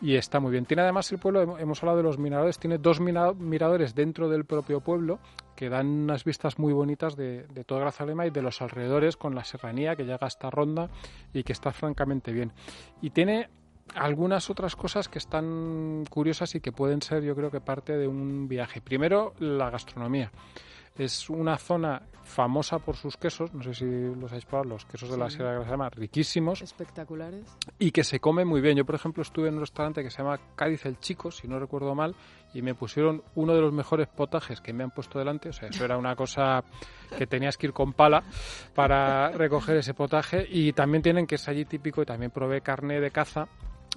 y 0.00 0.14
está 0.14 0.38
muy 0.38 0.52
bien. 0.52 0.66
Tiene 0.66 0.82
además 0.82 1.10
el 1.10 1.18
pueblo, 1.18 1.58
hemos 1.58 1.82
hablado 1.82 1.98
de 1.98 2.04
los 2.04 2.16
miradores, 2.16 2.60
tiene 2.60 2.78
dos 2.78 3.00
miradores 3.00 3.92
dentro 3.96 4.28
del 4.28 4.44
propio 4.44 4.80
pueblo, 4.80 5.18
que 5.56 5.68
dan 5.68 5.86
unas 5.86 6.22
vistas 6.22 6.60
muy 6.60 6.72
bonitas 6.72 7.16
de, 7.16 7.44
de 7.48 7.64
toda 7.64 7.80
Grazalema 7.80 8.24
y 8.24 8.30
de 8.30 8.42
los 8.42 8.62
alrededores 8.62 9.16
con 9.16 9.34
la 9.34 9.42
serranía 9.42 9.96
que 9.96 10.04
llega 10.04 10.23
hasta 10.26 10.50
Ronda 10.50 10.90
y 11.32 11.42
que 11.42 11.52
está 11.52 11.72
francamente 11.72 12.32
bien. 12.32 12.52
Y 13.00 13.10
tiene 13.10 13.48
algunas 13.94 14.50
otras 14.50 14.76
cosas 14.76 15.08
que 15.08 15.18
están 15.18 16.04
curiosas 16.10 16.54
y 16.54 16.60
que 16.60 16.72
pueden 16.72 17.02
ser 17.02 17.22
yo 17.22 17.34
creo 17.36 17.50
que 17.50 17.60
parte 17.60 17.96
de 17.96 18.08
un 18.08 18.48
viaje. 18.48 18.80
Primero, 18.80 19.34
la 19.38 19.70
gastronomía. 19.70 20.30
Es 20.96 21.28
una 21.28 21.58
zona 21.58 22.02
famosa 22.22 22.78
por 22.78 22.94
sus 22.94 23.16
quesos, 23.16 23.52
no 23.52 23.64
sé 23.64 23.74
si 23.74 23.84
los 23.84 24.30
habéis 24.30 24.44
probado, 24.44 24.70
los 24.70 24.84
quesos 24.84 25.10
de 25.10 25.18
la 25.18 25.28
Sierra 25.28 25.50
de 25.50 25.56
Grazalema, 25.56 25.90
riquísimos. 25.90 26.62
Espectaculares. 26.62 27.44
Y 27.80 27.90
que 27.90 28.04
se 28.04 28.20
come 28.20 28.44
muy 28.44 28.60
bien. 28.60 28.76
Yo, 28.76 28.84
por 28.84 28.94
ejemplo, 28.94 29.22
estuve 29.22 29.48
en 29.48 29.54
un 29.54 29.60
restaurante 29.60 30.04
que 30.04 30.10
se 30.10 30.18
llama 30.18 30.38
Cádiz 30.54 30.86
el 30.86 31.00
Chico, 31.00 31.32
si 31.32 31.48
no 31.48 31.58
recuerdo 31.58 31.96
mal, 31.96 32.14
y 32.54 32.62
me 32.62 32.76
pusieron 32.76 33.24
uno 33.34 33.54
de 33.54 33.60
los 33.60 33.72
mejores 33.72 34.06
potajes 34.06 34.60
que 34.60 34.72
me 34.72 34.84
han 34.84 34.92
puesto 34.92 35.18
delante. 35.18 35.48
O 35.48 35.52
sea, 35.52 35.68
eso 35.68 35.84
era 35.84 35.98
una 35.98 36.14
cosa 36.14 36.62
que 37.18 37.26
tenías 37.26 37.58
que 37.58 37.66
ir 37.66 37.72
con 37.72 37.92
pala 37.92 38.22
para 38.72 39.30
recoger 39.30 39.76
ese 39.78 39.94
potaje. 39.94 40.46
Y 40.48 40.74
también 40.74 41.02
tienen 41.02 41.26
que 41.26 41.34
es 41.34 41.48
allí 41.48 41.64
típico, 41.64 42.02
y 42.02 42.06
también 42.06 42.30
probé 42.30 42.60
carne 42.60 43.00
de 43.00 43.10
caza, 43.10 43.48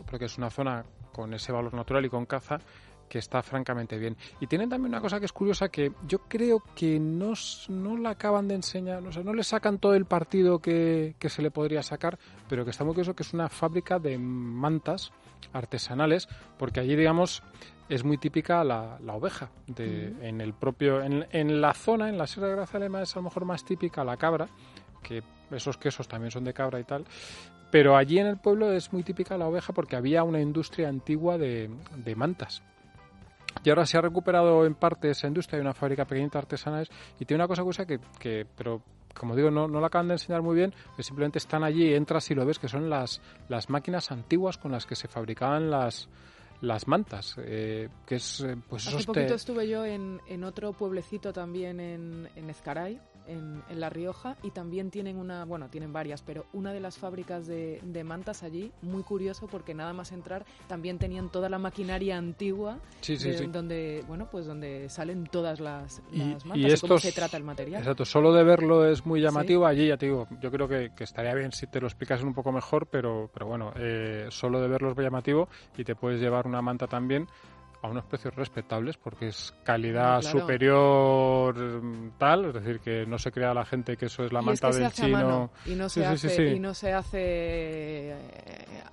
porque 0.10 0.26
es 0.26 0.36
una 0.40 0.50
zona 0.50 0.84
con 1.12 1.32
ese 1.36 1.52
valor 1.52 1.76
natural 1.76 2.06
y 2.06 2.10
con 2.10 2.26
caza 2.26 2.60
que 3.08 3.20
está 3.20 3.42
francamente 3.42 3.98
bien. 3.98 4.18
Y 4.40 4.48
tienen 4.48 4.70
también 4.70 4.94
una 4.94 5.02
cosa 5.02 5.20
que 5.20 5.26
es 5.26 5.34
curiosa 5.34 5.70
que 5.70 5.92
yo 6.08 6.20
creo 6.28 6.64
que 6.76 7.00
no, 7.00 7.34
no 7.70 7.98
la 7.98 8.12
acaban 8.12 8.48
de 8.48 8.56
enseñar, 8.56 9.06
o 9.06 9.12
sea, 9.12 9.24
no 9.24 9.34
le 9.34 9.44
sacan 9.44 9.80
todo 9.80 9.94
el 9.94 10.06
partido 10.06 10.60
que, 10.60 11.16
que, 11.20 11.30
se 11.30 11.42
le 11.42 11.52
podría 11.52 11.84
sacar, 11.84 12.18
pero 12.50 12.64
que 12.64 12.72
está 12.72 12.84
muy 12.84 12.94
curioso 12.94 13.16
que 13.16 13.24
es 13.24 13.34
una 13.34 13.50
fábrica 13.50 14.00
de 14.00 14.18
mantas 14.18 15.12
artesanales, 15.54 16.28
porque 16.58 16.80
allí, 16.80 16.96
digamos, 16.96 17.44
es 17.90 18.04
muy 18.04 18.18
típica 18.18 18.64
la, 18.64 18.98
la 19.04 19.14
oveja. 19.14 19.50
De, 19.68 20.14
En 20.22 20.42
el 20.42 20.54
propio, 20.54 21.02
en, 21.02 21.26
en, 21.32 21.62
la 21.62 21.74
zona, 21.74 22.10
en 22.10 22.18
la 22.18 22.28
Sierra 22.28 22.50
de 22.50 22.56
Grazalema, 22.56 23.02
es 23.02 23.16
a 23.16 23.20
lo 23.20 23.24
mejor 23.24 23.46
más 23.46 23.64
típica 23.64 24.04
la 24.04 24.18
cabra, 24.18 24.48
que 25.02 25.24
esos 25.52 25.78
quesos 25.78 26.08
también 26.08 26.32
son 26.32 26.44
de 26.44 26.54
cabra 26.54 26.80
y 26.80 26.84
tal, 26.84 27.06
pero 27.72 27.96
allí 27.96 28.20
en 28.20 28.28
el 28.28 28.38
pueblo 28.38 28.72
es 28.72 28.92
muy 28.94 29.04
típica 29.04 29.38
la 29.38 29.48
oveja 29.48 29.74
porque 29.74 29.96
había 29.96 30.24
una 30.24 30.42
industria 30.42 30.90
antigua 30.90 31.38
de, 31.38 31.70
de 31.96 32.16
mantas. 32.16 32.64
Y 33.68 33.70
ahora 33.70 33.86
se 33.86 33.98
ha 33.98 34.02
recuperado 34.02 34.66
en 34.66 34.76
parte 34.76 35.10
esa 35.10 35.28
industria, 35.28 35.58
hay 35.58 35.62
una 35.62 35.74
fábrica 35.74 36.06
pequeñita 36.06 36.40
de 36.40 36.44
artesanales 36.44 36.88
y 37.20 37.26
tiene 37.26 37.44
una 37.44 37.50
cosa 37.50 37.64
curiosa 37.64 37.86
que, 37.86 38.00
que 38.18 38.46
pero 38.56 38.82
como 39.14 39.36
digo, 39.36 39.52
no, 39.52 39.68
no 39.68 39.82
la 39.82 39.88
acaban 39.88 40.08
de 40.08 40.14
enseñar 40.14 40.42
muy 40.42 40.56
bien, 40.56 40.74
que 40.96 41.04
simplemente 41.04 41.38
están 41.38 41.66
allí, 41.66 41.94
entras 41.94 42.32
y 42.32 42.34
lo 42.34 42.46
ves, 42.46 42.60
que 42.60 42.70
son 42.70 42.90
las, 42.90 43.22
las 43.50 43.70
máquinas 43.70 44.10
antiguas 44.10 44.58
con 44.58 44.72
las 44.72 44.86
que 44.86 44.96
se 44.96 45.10
fabricaban 45.10 45.70
las, 45.70 46.08
las 46.62 46.88
mantas, 46.88 47.36
eh, 47.40 47.90
que 48.06 48.16
es 48.16 48.48
pues 48.70 48.88
Hace 48.88 49.06
poquito 49.06 49.34
estuve 49.34 49.68
yo 49.68 49.84
en, 49.84 50.22
en 50.28 50.46
otro 50.46 50.72
pueblecito 50.72 51.34
también 51.34 51.82
en, 51.82 52.30
en 52.38 52.50
Ezcaray, 52.50 53.02
en, 53.28 53.64
La 53.80 53.90
Rioja 53.90 54.36
y 54.44 54.52
también 54.52 54.90
tienen 54.90 55.18
una, 55.18 55.46
bueno, 55.46 55.70
tienen 55.70 55.94
varias, 55.94 56.22
pero 56.22 56.46
una 56.54 56.74
de 56.74 56.80
las 56.80 56.98
fábricas 56.98 57.48
de, 57.48 57.82
mantas 58.06 58.44
allí, 58.44 58.72
muy 58.82 59.04
curioso 59.04 59.48
porque 59.48 59.74
nada 59.74 59.92
más 59.92 60.12
entrar 60.12 60.46
también 60.68 60.98
tenían 60.98 61.30
toda 61.30 61.50
la 61.50 61.58
maquinaria 61.58 62.18
antigua 62.18 62.78
donde, 63.52 64.04
bueno, 64.08 64.30
pues 64.32 64.46
donde 64.46 64.88
salen 64.90 65.26
todas 65.26 65.60
las, 65.60 66.02
mantas 66.46 66.84
y, 66.84 66.88
cómo 66.88 67.00
se 67.00 67.12
trata 67.12 67.38
el 67.38 67.44
material. 67.44 67.82
Exacto, 67.82 68.06
solo 68.06 68.34
de 68.34 68.44
verlo 68.44 68.86
es 68.90 69.06
muy 69.06 69.22
llamativo, 69.22 69.66
allí 69.66 69.88
ya 69.88 69.98
te 69.98 70.06
digo, 70.06 70.28
yo 70.42 70.52
creo 70.52 70.68
que, 70.68 70.92
estaría 71.00 71.34
bien 71.34 71.52
si 71.52 71.68
te 71.68 71.80
lo 71.80 71.88
explicas 71.88 72.22
un 72.24 72.34
poco 72.34 72.52
mejor, 72.52 72.88
pero, 72.88 73.30
pero 73.34 73.48
bueno, 73.48 73.74
eh, 73.78 74.28
solo 74.30 74.62
de 74.62 74.68
verlo 74.68 74.92
es 74.92 74.96
muy 74.96 75.06
llamativo 75.06 75.50
y 75.78 75.84
te 75.84 75.96
puedes 75.96 76.22
llevar 76.22 76.48
una 76.48 76.62
manta 76.62 76.88
también 76.88 77.28
a 77.82 77.88
unos 77.88 78.06
precios 78.06 78.36
respetables 78.36 78.98
porque 78.98 79.28
es 79.28 79.54
calidad 79.64 80.22
superior 80.22 81.56
mm, 81.56 82.12
tal, 82.18 82.46
es 82.46 82.54
decir, 82.56 82.80
que 82.80 83.06
no 83.06 83.18
se 83.18 83.32
crea 83.32 83.54
la 83.54 83.66
gente 83.66 83.98
que 83.98 84.08
eso 84.08 84.24
es 84.24 84.34
la 84.34 84.42
manta 84.42 84.70
del 84.70 84.92
chino. 84.92 85.52
Y 85.66 85.76
no 85.76 85.90
se 85.90 86.06
hace, 86.06 86.56
Y 86.56 86.60
no 86.60 86.74
se 86.74 86.94
hace 86.94 88.16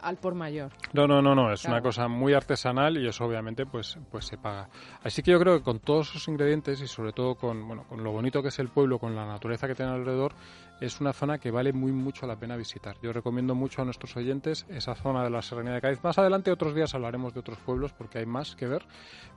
al 0.00 0.16
por 0.16 0.34
mayor. 0.34 0.70
No, 0.92 1.06
no, 1.06 1.22
no, 1.22 1.34
no, 1.34 1.52
es 1.52 1.64
una 1.64 1.80
cosa 1.80 2.08
muy 2.08 2.34
artesanal 2.34 2.98
y 2.98 3.08
eso 3.08 3.24
obviamente 3.24 3.66
pues, 3.66 3.98
pues 4.10 4.26
se 4.26 4.36
paga. 4.36 4.68
Así 5.02 5.22
que 5.22 5.30
yo 5.30 5.40
creo 5.40 5.58
que 5.58 5.64
con 5.64 5.80
todos 5.80 6.10
esos 6.10 6.28
ingredientes 6.28 6.80
y 6.80 6.86
sobre 6.86 7.12
todo 7.12 7.34
con, 7.36 7.66
bueno, 7.66 7.84
con 7.88 8.02
lo 8.02 8.12
bonito 8.12 8.42
que 8.42 8.48
es 8.48 8.58
el 8.58 8.68
pueblo, 8.68 8.98
con 8.98 9.14
la 9.14 9.26
naturaleza 9.26 9.66
que 9.66 9.74
tiene 9.74 9.92
alrededor, 9.92 10.32
es 10.80 11.00
una 11.00 11.12
zona 11.12 11.38
que 11.38 11.50
vale 11.50 11.72
muy 11.72 11.92
mucho 11.92 12.26
la 12.26 12.36
pena 12.36 12.56
visitar. 12.56 12.96
Yo 13.02 13.12
recomiendo 13.12 13.54
mucho 13.54 13.82
a 13.82 13.84
nuestros 13.84 14.16
oyentes 14.16 14.66
esa 14.68 14.94
zona 14.94 15.24
de 15.24 15.30
la 15.30 15.42
Serranía 15.42 15.74
de 15.74 15.80
Cádiz. 15.80 16.02
Más 16.02 16.18
adelante 16.18 16.50
otros 16.50 16.74
días 16.74 16.94
hablaremos 16.94 17.34
de 17.34 17.40
otros 17.40 17.58
pueblos 17.58 17.92
porque 17.92 18.18
hay 18.18 18.26
más 18.26 18.56
que 18.56 18.66
ver, 18.66 18.84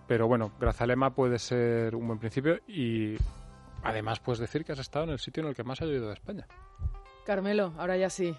pero 0.07 0.27
bueno, 0.27 0.51
Grazalema 0.59 1.11
puede 1.11 1.39
ser 1.39 1.95
un 1.95 2.07
buen 2.07 2.19
principio 2.19 2.59
y 2.67 3.15
además 3.83 4.19
puedes 4.19 4.39
decir 4.39 4.65
que 4.65 4.71
has 4.71 4.79
estado 4.79 5.05
en 5.05 5.11
el 5.11 5.19
sitio 5.19 5.43
en 5.43 5.49
el 5.49 5.55
que 5.55 5.63
más 5.63 5.81
ha 5.81 5.85
llovido 5.85 6.07
de 6.07 6.13
España. 6.13 6.47
Carmelo, 7.25 7.73
ahora 7.77 7.97
ya 7.97 8.09
sí. 8.09 8.35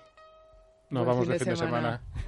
Nos 0.91 1.07
vamos 1.07 1.29
de 1.29 1.39
fin 1.39 1.49
de 1.49 1.57
semana. 1.57 2.03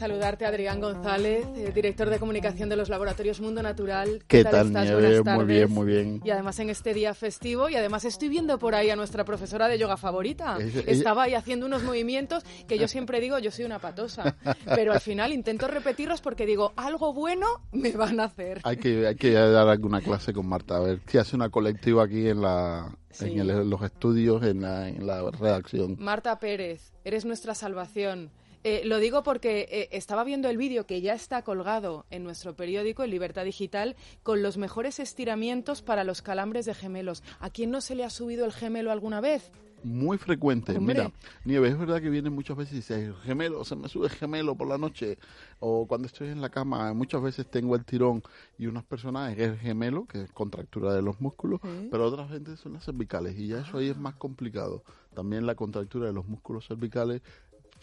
saludarte, 0.00 0.46
Adrián 0.46 0.80
González, 0.80 1.44
eh, 1.56 1.72
director 1.74 2.08
de 2.08 2.18
comunicación 2.18 2.70
de 2.70 2.76
los 2.76 2.88
laboratorios 2.88 3.38
Mundo 3.38 3.62
Natural. 3.62 4.24
¿Qué, 4.26 4.44
tal, 4.44 4.70
Muy 4.70 5.44
bien, 5.44 5.70
muy 5.70 5.86
bien. 5.86 6.22
Y 6.24 6.30
además 6.30 6.58
en 6.58 6.70
este 6.70 6.94
día 6.94 7.12
festivo, 7.12 7.68
y 7.68 7.76
además 7.76 8.06
estoy 8.06 8.30
viendo 8.30 8.58
por 8.58 8.74
ahí 8.74 8.88
a 8.88 8.96
nuestra 8.96 9.24
profesora 9.24 9.68
de 9.68 9.78
yoga 9.78 9.98
favorita. 9.98 10.56
Estaba 10.86 11.24
ahí 11.24 11.34
haciendo 11.34 11.66
unos 11.66 11.82
movimientos 11.82 12.44
que 12.66 12.78
yo 12.78 12.88
siempre 12.88 13.20
digo, 13.20 13.38
yo 13.38 13.50
soy 13.50 13.66
una 13.66 13.78
patosa, 13.78 14.36
pero 14.64 14.94
al 14.94 15.00
final 15.00 15.34
intento 15.34 15.68
repetirlos 15.68 16.22
porque 16.22 16.46
digo, 16.46 16.72
algo 16.76 17.12
bueno 17.12 17.46
me 17.72 17.92
van 17.92 18.20
a 18.20 18.24
hacer. 18.24 18.62
Hay 18.64 18.78
que, 18.78 19.06
hay 19.06 19.16
que 19.16 19.32
dar 19.32 19.68
alguna 19.68 20.00
clase 20.00 20.32
con 20.32 20.46
Marta, 20.46 20.78
a 20.78 20.80
ver 20.80 21.00
si 21.06 21.18
hace 21.18 21.36
una 21.36 21.50
colectiva 21.50 22.04
aquí 22.04 22.26
en 22.26 22.40
la, 22.40 22.96
en 23.20 23.68
los 23.68 23.82
estudios, 23.82 24.42
en 24.44 24.62
la, 24.62 24.88
en 24.88 25.06
la 25.06 25.30
redacción. 25.30 25.96
Marta 25.98 26.38
Pérez, 26.38 26.94
eres 27.04 27.26
nuestra 27.26 27.54
salvación. 27.54 28.30
Eh, 28.62 28.82
lo 28.84 28.98
digo 28.98 29.22
porque 29.22 29.66
eh, 29.70 29.88
estaba 29.92 30.22
viendo 30.22 30.50
el 30.50 30.58
vídeo 30.58 30.86
que 30.86 31.00
ya 31.00 31.14
está 31.14 31.42
colgado 31.42 32.04
en 32.10 32.24
nuestro 32.24 32.54
periódico, 32.54 33.02
en 33.02 33.10
Libertad 33.10 33.44
Digital, 33.44 33.96
con 34.22 34.42
los 34.42 34.58
mejores 34.58 35.00
estiramientos 35.00 35.80
para 35.80 36.04
los 36.04 36.20
calambres 36.20 36.66
de 36.66 36.74
gemelos. 36.74 37.22
¿A 37.38 37.48
quién 37.48 37.70
no 37.70 37.80
se 37.80 37.94
le 37.94 38.04
ha 38.04 38.10
subido 38.10 38.44
el 38.44 38.52
gemelo 38.52 38.92
alguna 38.92 39.22
vez? 39.22 39.50
Muy 39.82 40.18
frecuente. 40.18 40.78
Mira, 40.78 41.10
Nieves, 41.44 41.72
es 41.72 41.78
verdad 41.78 42.02
que 42.02 42.10
vienen 42.10 42.34
muchas 42.34 42.54
veces 42.56 42.72
y 42.74 42.76
dice, 42.76 43.14
gemelo, 43.22 43.64
se 43.64 43.76
me 43.76 43.88
sube 43.88 44.08
el 44.08 44.12
gemelo 44.12 44.54
por 44.54 44.68
la 44.68 44.76
noche. 44.76 45.16
O 45.58 45.86
cuando 45.86 46.06
estoy 46.06 46.28
en 46.28 46.42
la 46.42 46.50
cama, 46.50 46.92
muchas 46.92 47.22
veces 47.22 47.46
tengo 47.46 47.74
el 47.76 47.84
tirón 47.86 48.22
y 48.58 48.66
unas 48.66 48.84
personas 48.84 49.32
es 49.32 49.38
el 49.38 49.58
gemelo, 49.58 50.04
que 50.06 50.24
es 50.24 50.32
contractura 50.32 50.92
de 50.92 51.00
los 51.00 51.20
músculos, 51.20 51.60
pero 51.90 52.06
otras 52.06 52.28
veces 52.30 52.60
son 52.60 52.74
las 52.74 52.84
cervicales 52.84 53.38
y 53.38 53.48
ya 53.48 53.60
eso 53.60 53.78
ahí 53.78 53.88
es 53.88 53.96
más 53.96 54.16
complicado. 54.16 54.82
También 55.14 55.46
la 55.46 55.54
contractura 55.54 56.06
de 56.06 56.12
los 56.12 56.26
músculos 56.26 56.66
cervicales 56.66 57.22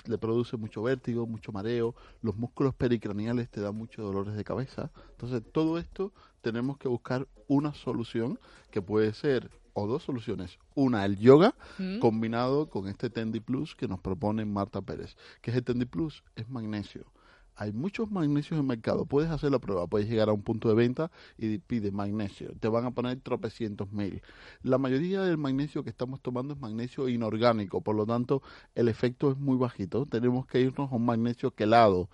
le 0.08 0.17
produce 0.17 0.58
mucho 0.58 0.82
vértigo, 0.84 1.26
mucho 1.28 1.52
mareo, 1.52 1.96
los 2.22 2.36
músculos 2.36 2.74
pericraniales 2.74 3.50
te 3.50 3.62
dan 3.62 3.76
muchos 3.76 4.06
dolores 4.06 4.36
de 4.36 4.43
cabeza. 4.43 4.91
Entonces, 5.12 5.41
todo 5.52 5.78
esto 5.78 6.13
tenemos 6.41 6.78
que 6.78 6.88
buscar 6.88 7.28
una 7.48 7.74
solución 7.74 8.39
que 8.72 8.82
puede 8.82 9.13
ser 9.13 9.50
o 9.74 9.86
dos 9.86 10.04
soluciones. 10.04 10.58
Una, 10.74 11.06
el 11.06 11.17
yoga, 11.17 11.54
mm. 11.78 12.00
combinado 12.00 12.70
con 12.70 12.88
este 12.88 13.10
Tendi 13.10 13.39
Plus 13.39 13.76
que 13.76 13.88
nos 13.88 14.00
propone 14.00 14.43
Marta 14.46 14.82
Pérez. 14.82 15.15
¿Qué 15.41 15.52
es 15.52 15.58
el 15.58 15.63
Tendi 15.63 15.86
Plus? 15.86 16.24
Es 16.36 16.50
magnesio 16.50 17.06
hay 17.58 17.72
muchos 17.74 18.12
magnesios 18.12 18.54
en 18.54 18.60
el 18.60 18.63
mercado. 18.63 19.06
Puedes 19.06 19.32
hacer 19.32 19.52
la 19.52 19.60
prueba, 19.60 19.88
puedes 19.88 20.08
llegar 20.08 20.30
a 20.30 20.34
un 20.34 20.43
punto 20.43 20.70
de 20.70 20.76
venta 20.76 21.12
y 21.38 21.58
pide 21.58 21.91
magnesio. 21.91 22.54
Te 22.60 22.67
van 22.67 22.86
a 22.86 22.91
poner 22.91 23.20
tropecientos 23.20 23.91
mil. 23.91 24.22
La 24.62 24.78
mayoría 24.78 25.22
del 25.24 25.38
magnesio 25.38 25.84
que 25.84 25.89
estamos 25.89 26.22
tomando 26.22 26.54
es 26.54 26.60
magnesio 26.60 27.10
inorgánico, 27.10 27.82
por 27.82 27.96
lo 27.96 28.06
tanto 28.06 28.43
el 28.76 28.88
efecto 28.88 29.32
es 29.32 29.38
muy 29.38 29.58
bajito. 29.58 30.06
Tenemos 30.06 30.46
que 30.46 30.62
irnos 30.62 30.91
a 30.91 30.96
un 30.96 31.06
magnesio 31.06 31.52
quelado 31.52 32.10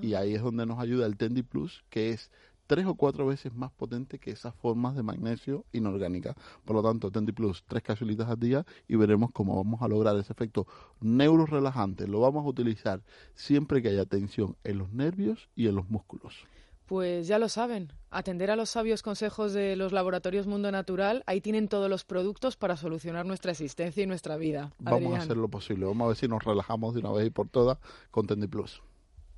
y 0.00 0.14
ahí 0.14 0.34
es 0.34 0.42
donde 0.42 0.64
nos 0.64 0.78
ayuda 0.78 1.06
el 1.06 1.16
Tendi 1.16 1.42
Plus, 1.42 1.84
que 1.90 2.10
es 2.10 2.30
tres 2.66 2.86
o 2.86 2.94
cuatro 2.94 3.26
veces 3.26 3.54
más 3.54 3.70
potente 3.72 4.18
que 4.18 4.30
esas 4.30 4.54
formas 4.54 4.96
de 4.96 5.02
magnesio 5.02 5.64
inorgánica. 5.72 6.34
Por 6.64 6.76
lo 6.76 6.82
tanto, 6.82 7.10
Tendi 7.10 7.32
Plus, 7.32 7.64
tres 7.66 7.82
capsulitas 7.82 8.28
al 8.28 8.38
día 8.38 8.66
y 8.88 8.96
veremos 8.96 9.30
cómo 9.32 9.56
vamos 9.56 9.82
a 9.82 9.88
lograr 9.88 10.16
ese 10.16 10.32
efecto 10.32 10.66
neurorelajante. 11.00 12.06
Lo 12.06 12.20
vamos 12.20 12.44
a 12.44 12.48
utilizar 12.48 13.02
siempre 13.34 13.82
que 13.82 13.88
haya 13.88 14.04
tensión 14.04 14.56
en 14.64 14.78
los 14.78 14.92
nervios 14.92 15.48
y 15.54 15.68
en 15.68 15.76
los 15.76 15.88
músculos. 15.88 16.46
Pues 16.86 17.26
ya 17.26 17.40
lo 17.40 17.48
saben, 17.48 17.92
atender 18.10 18.48
a 18.52 18.54
los 18.54 18.70
sabios 18.70 19.02
consejos 19.02 19.52
de 19.52 19.74
los 19.74 19.90
laboratorios 19.90 20.46
Mundo 20.46 20.70
Natural, 20.70 21.24
ahí 21.26 21.40
tienen 21.40 21.66
todos 21.66 21.90
los 21.90 22.04
productos 22.04 22.56
para 22.56 22.76
solucionar 22.76 23.26
nuestra 23.26 23.50
existencia 23.50 24.04
y 24.04 24.06
nuestra 24.06 24.36
vida. 24.36 24.72
Vamos 24.78 25.14
a 25.14 25.18
hacer 25.18 25.36
lo 25.36 25.48
posible, 25.48 25.84
vamos 25.84 26.04
a 26.04 26.08
ver 26.08 26.16
si 26.16 26.28
nos 26.28 26.44
relajamos 26.44 26.94
de 26.94 27.00
una 27.00 27.10
vez 27.10 27.26
y 27.26 27.30
por 27.30 27.48
todas 27.48 27.78
con 28.12 28.28
Tendi 28.28 28.46
Plus. 28.46 28.80